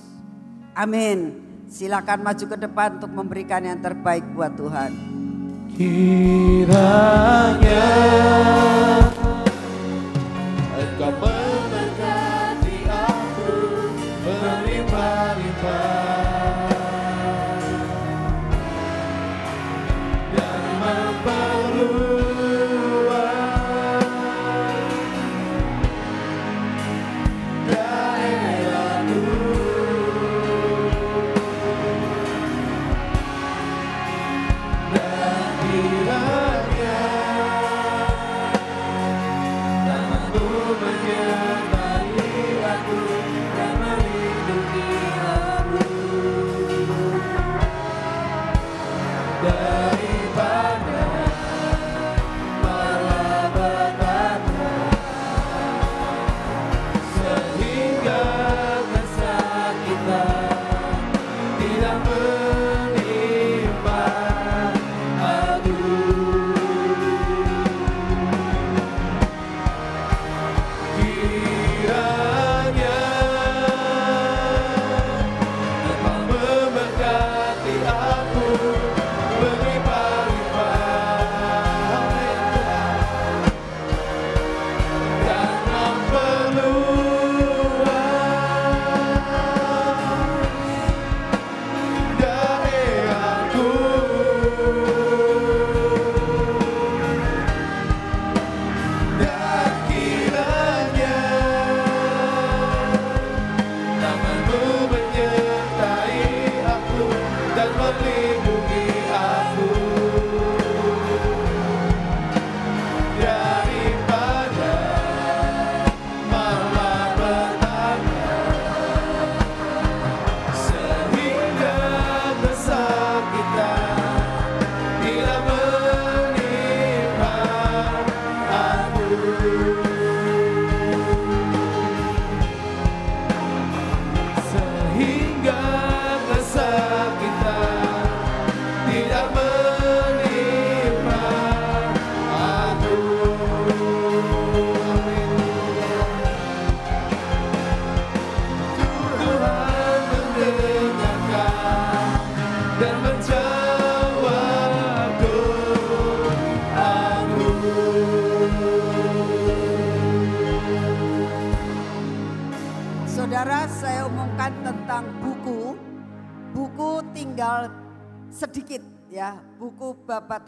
[0.73, 1.44] Amin.
[1.75, 4.95] Silakan maju ke depan untuk memberikan yang terbaik buat Tuhan.
[5.75, 6.71] Kiranya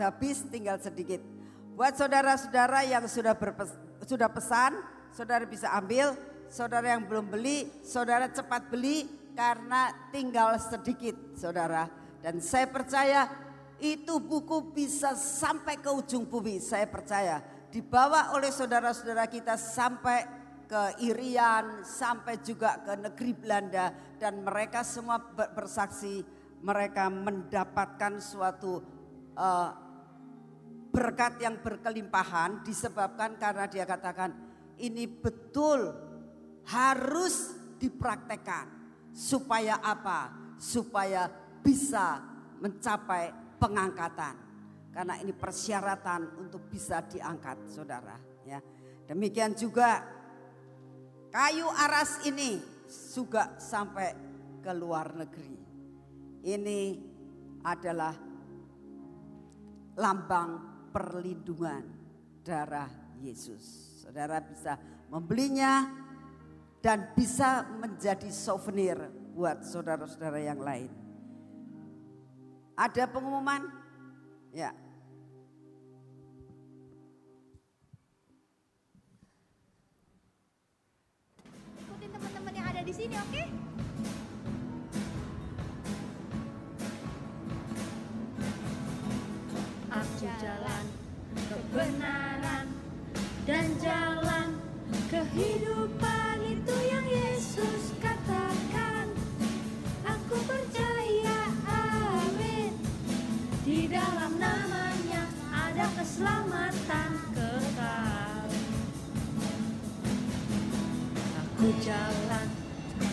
[0.07, 1.19] habis tinggal sedikit.
[1.77, 3.69] Buat saudara-saudara yang sudah berpes,
[4.07, 4.79] sudah pesan,
[5.13, 6.15] saudara bisa ambil.
[6.47, 9.03] Saudara yang belum beli, saudara cepat beli
[9.35, 11.91] karena tinggal sedikit, saudara.
[12.23, 13.27] Dan saya percaya
[13.77, 17.43] itu buku bisa sampai ke ujung bumi, saya percaya.
[17.67, 20.23] Dibawa oleh saudara-saudara kita sampai
[20.65, 23.91] ke Irian, sampai juga ke negeri Belanda.
[24.15, 25.19] Dan mereka semua
[25.51, 26.23] bersaksi
[26.63, 28.81] mereka mendapatkan suatu
[29.37, 29.86] uh,
[30.97, 34.33] berkat yang berkelimpahan disebabkan karena dia katakan
[34.81, 35.93] ini betul
[36.65, 38.65] harus dipraktekkan.
[39.13, 40.33] Supaya apa?
[40.57, 41.29] Supaya
[41.61, 42.17] bisa
[42.57, 43.29] mencapai
[43.61, 44.35] pengangkatan.
[44.89, 48.17] Karena ini persyaratan untuk bisa diangkat saudara.
[48.41, 48.57] Ya.
[49.05, 50.01] Demikian juga
[51.29, 52.57] kayu aras ini
[53.13, 54.17] juga sampai
[54.65, 55.53] ke luar negeri.
[56.41, 56.81] Ini
[57.61, 58.17] adalah
[59.97, 61.85] lambang perlindungan
[62.41, 62.89] darah
[63.21, 63.61] Yesus.
[64.01, 64.81] Saudara bisa
[65.13, 65.85] membelinya
[66.81, 68.97] dan bisa menjadi souvenir
[69.37, 70.89] buat saudara-saudara yang lain.
[72.73, 73.61] Ada pengumuman?
[74.49, 74.73] Ya.
[81.77, 83.29] Ikutin teman-teman yang ada di sini, oke?
[83.29, 83.56] Okay?
[89.87, 90.83] Aku jalan
[91.47, 92.67] kebenaran
[93.47, 94.59] dan jalan
[95.07, 99.15] kehidupan itu yang Yesus katakan.
[100.03, 101.39] Aku percaya
[101.71, 102.75] amin.
[103.63, 105.23] Di dalam namanya
[105.55, 108.47] ada keselamatan kekal.
[111.47, 112.47] Aku jalan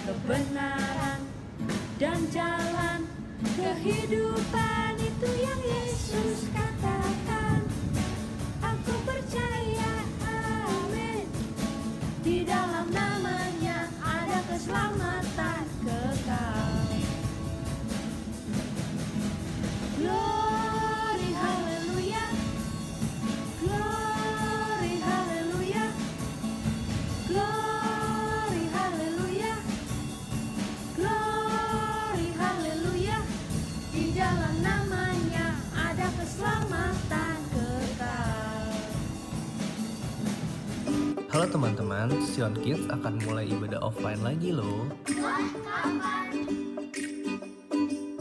[0.03, 1.21] kebenaran
[2.03, 3.14] dan jalan
[3.53, 7.69] kehidupan itu yang Yesus katakan
[8.65, 9.93] Aku percaya
[12.25, 16.89] di dalam namanya ada keselamatan kekal.
[41.35, 44.87] Halo teman-teman, Sion Kids akan mulai ibadah offline lagi loh.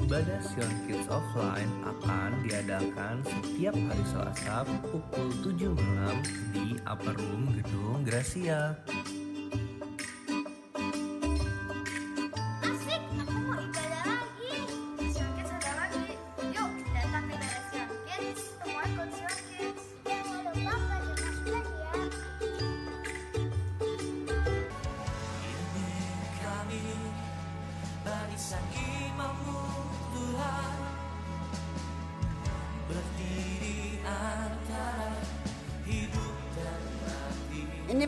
[0.02, 6.26] Ibadah Sion Kids offline akan diadakan setiap hari Selasa pukul 7 malam
[6.58, 8.82] di Upper Room Gedung Gracia.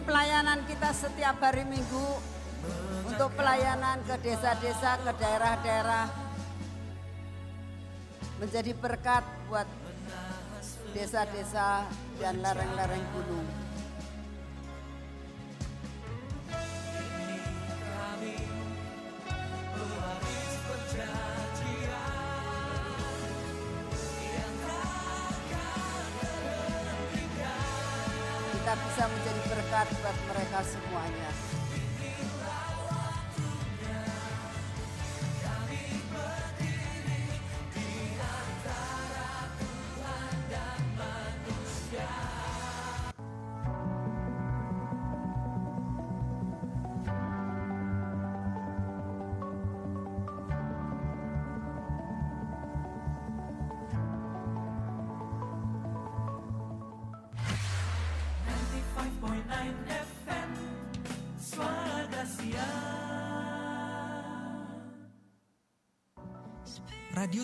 [0.05, 2.09] Pelayanan kita setiap hari Minggu
[3.09, 6.05] untuk pelayanan ke desa-desa, ke daerah-daerah.
[8.37, 9.65] Menjadi berkat buat
[10.93, 11.89] desa-desa
[12.21, 13.64] dan lereng-lereng gunung.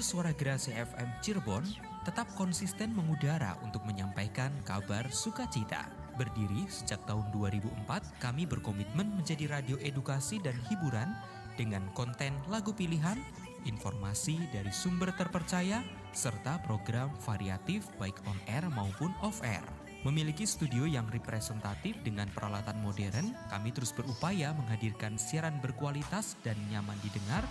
[0.01, 1.61] Suara Gerasi FM Cirebon
[2.01, 5.85] tetap konsisten mengudara untuk menyampaikan kabar sukacita.
[6.17, 7.85] Berdiri sejak tahun 2004,
[8.17, 11.13] kami berkomitmen menjadi radio edukasi dan hiburan
[11.53, 13.21] dengan konten lagu pilihan,
[13.69, 15.85] informasi dari sumber terpercaya,
[16.17, 19.61] serta program variatif baik on air maupun off air.
[20.01, 26.97] Memiliki studio yang representatif dengan peralatan modern, kami terus berupaya menghadirkan siaran berkualitas dan nyaman
[27.05, 27.45] didengar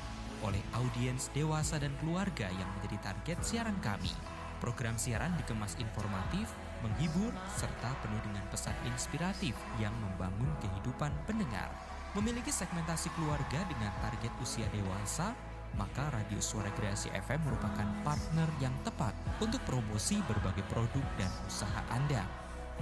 [0.44, 4.12] oleh audiens dewasa dan keluarga yang menjadi target siaran kami.
[4.60, 6.52] Program siaran dikemas informatif,
[6.84, 11.72] menghibur, serta penuh dengan pesan inspiratif yang membangun kehidupan pendengar.
[12.12, 15.32] Memiliki segmentasi keluarga dengan target usia dewasa,
[15.78, 21.80] maka Radio Suara Kreasi FM merupakan partner yang tepat untuk promosi berbagai produk dan usaha
[21.94, 22.26] Anda.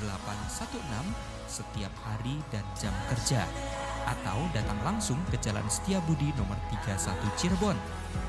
[0.00, 3.42] 816 setiap hari dan jam kerja
[4.06, 7.76] atau datang langsung ke Jalan Setiabudi nomor 31 Cirebon.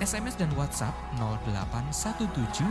[0.01, 2.65] SMS dan WhatsApp 0817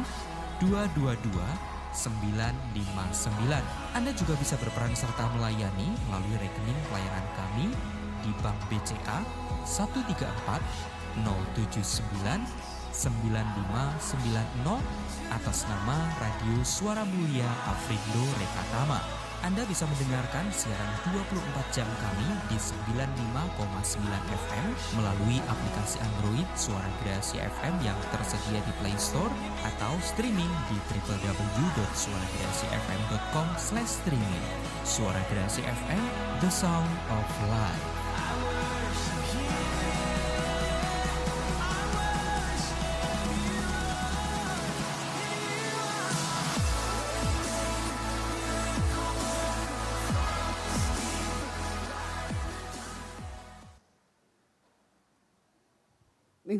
[0.59, 3.99] 222 959.
[3.99, 7.67] Anda juga bisa berperan serta melayani melalui rekening pelayanan kami
[8.23, 9.27] di Bank BCA
[9.67, 10.23] 134
[11.25, 12.47] 079
[12.91, 14.83] 9590
[15.31, 19.20] atas nama Radio Suara Mulia Afrindo Rekatama.
[19.41, 21.33] Anda bisa mendengarkan siaran 24
[21.73, 24.05] jam kami di 95,9
[24.37, 24.69] FM
[25.01, 29.33] melalui aplikasi Android Suara Kreasi FM yang tersedia di Play Store
[29.65, 33.49] atau streaming di www.suarakreasifm.com
[33.89, 34.45] streaming.
[34.85, 36.05] Suara Kreasi FM,
[36.45, 38.00] the sound of life.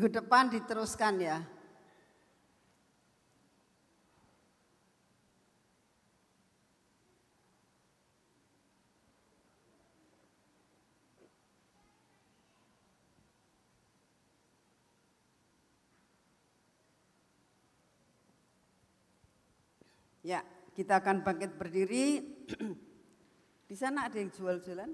[0.01, 1.37] Minggu depan diteruskan ya.
[20.25, 20.41] Ya,
[20.73, 22.25] kita akan bangkit berdiri.
[23.69, 24.89] Di sana ada yang jual-jualan?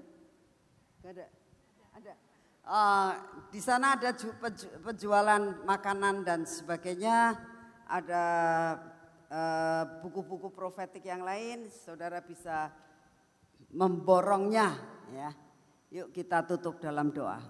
[1.00, 1.32] Gak ada.
[1.96, 2.27] Ada.
[2.68, 3.12] Eh,
[3.48, 4.12] di sana ada
[4.84, 7.32] penjualan makanan dan sebagainya.
[7.88, 8.24] Ada
[9.32, 11.72] eh, buku-buku profetik yang lain.
[11.72, 12.68] Saudara bisa
[13.72, 14.76] memborongnya.
[15.16, 15.32] Ya,
[15.88, 17.40] yuk kita tutup dalam doa.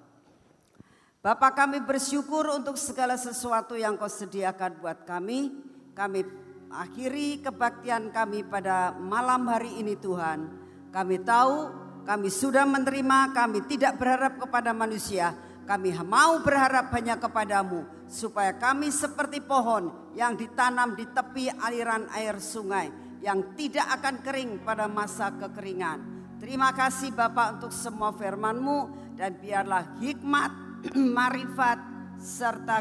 [1.19, 5.51] Bapak kami bersyukur untuk segala sesuatu yang kau sediakan buat kami.
[5.99, 6.23] Kami
[6.70, 10.47] akhiri kebaktian kami pada malam hari ini Tuhan.
[10.95, 15.35] Kami tahu kami sudah menerima, kami tidak berharap kepada manusia.
[15.69, 17.85] Kami mau berharap hanya kepadamu.
[18.09, 22.89] Supaya kami seperti pohon yang ditanam di tepi aliran air sungai.
[23.20, 26.01] Yang tidak akan kering pada masa kekeringan.
[26.41, 29.12] Terima kasih Bapak untuk semua firman-Mu.
[29.19, 30.51] Dan biarlah hikmat,
[31.19, 31.79] marifat,
[32.16, 32.81] serta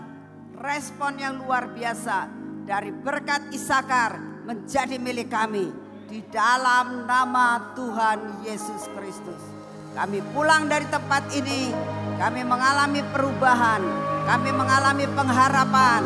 [0.58, 2.30] respon yang luar biasa
[2.66, 9.44] dari berkat Isakar menjadi milik kami di dalam nama Tuhan Yesus Kristus.
[9.92, 11.68] Kami pulang dari tempat ini,
[12.16, 13.84] kami mengalami perubahan,
[14.24, 16.04] kami mengalami pengharapan,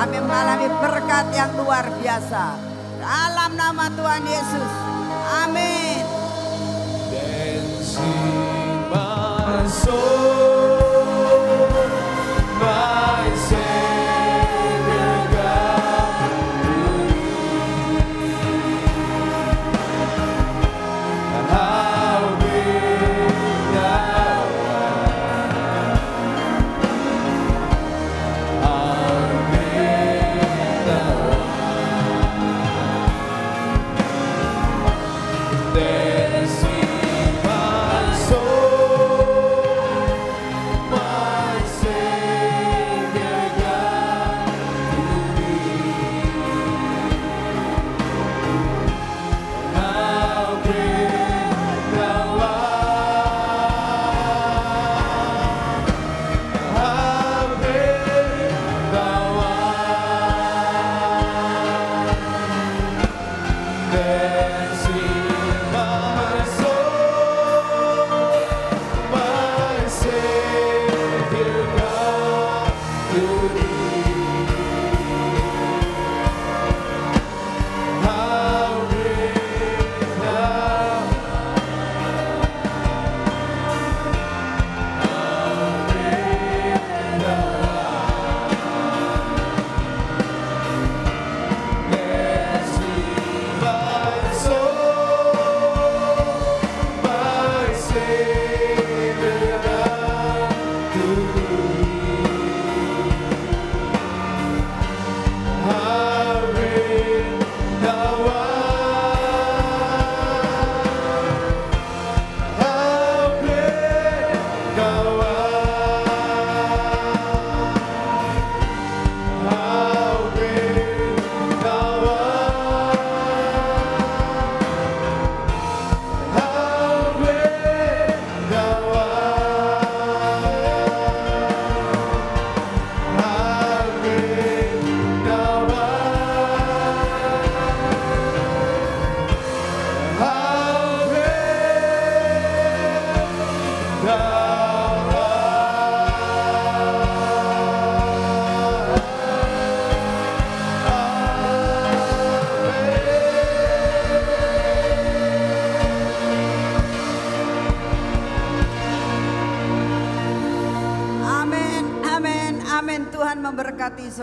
[0.00, 2.56] kami mengalami berkat yang luar biasa.
[3.04, 4.70] Dalam nama Tuhan Yesus.
[5.44, 6.00] Amin.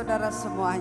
[0.01, 0.80] Saudara semuanya.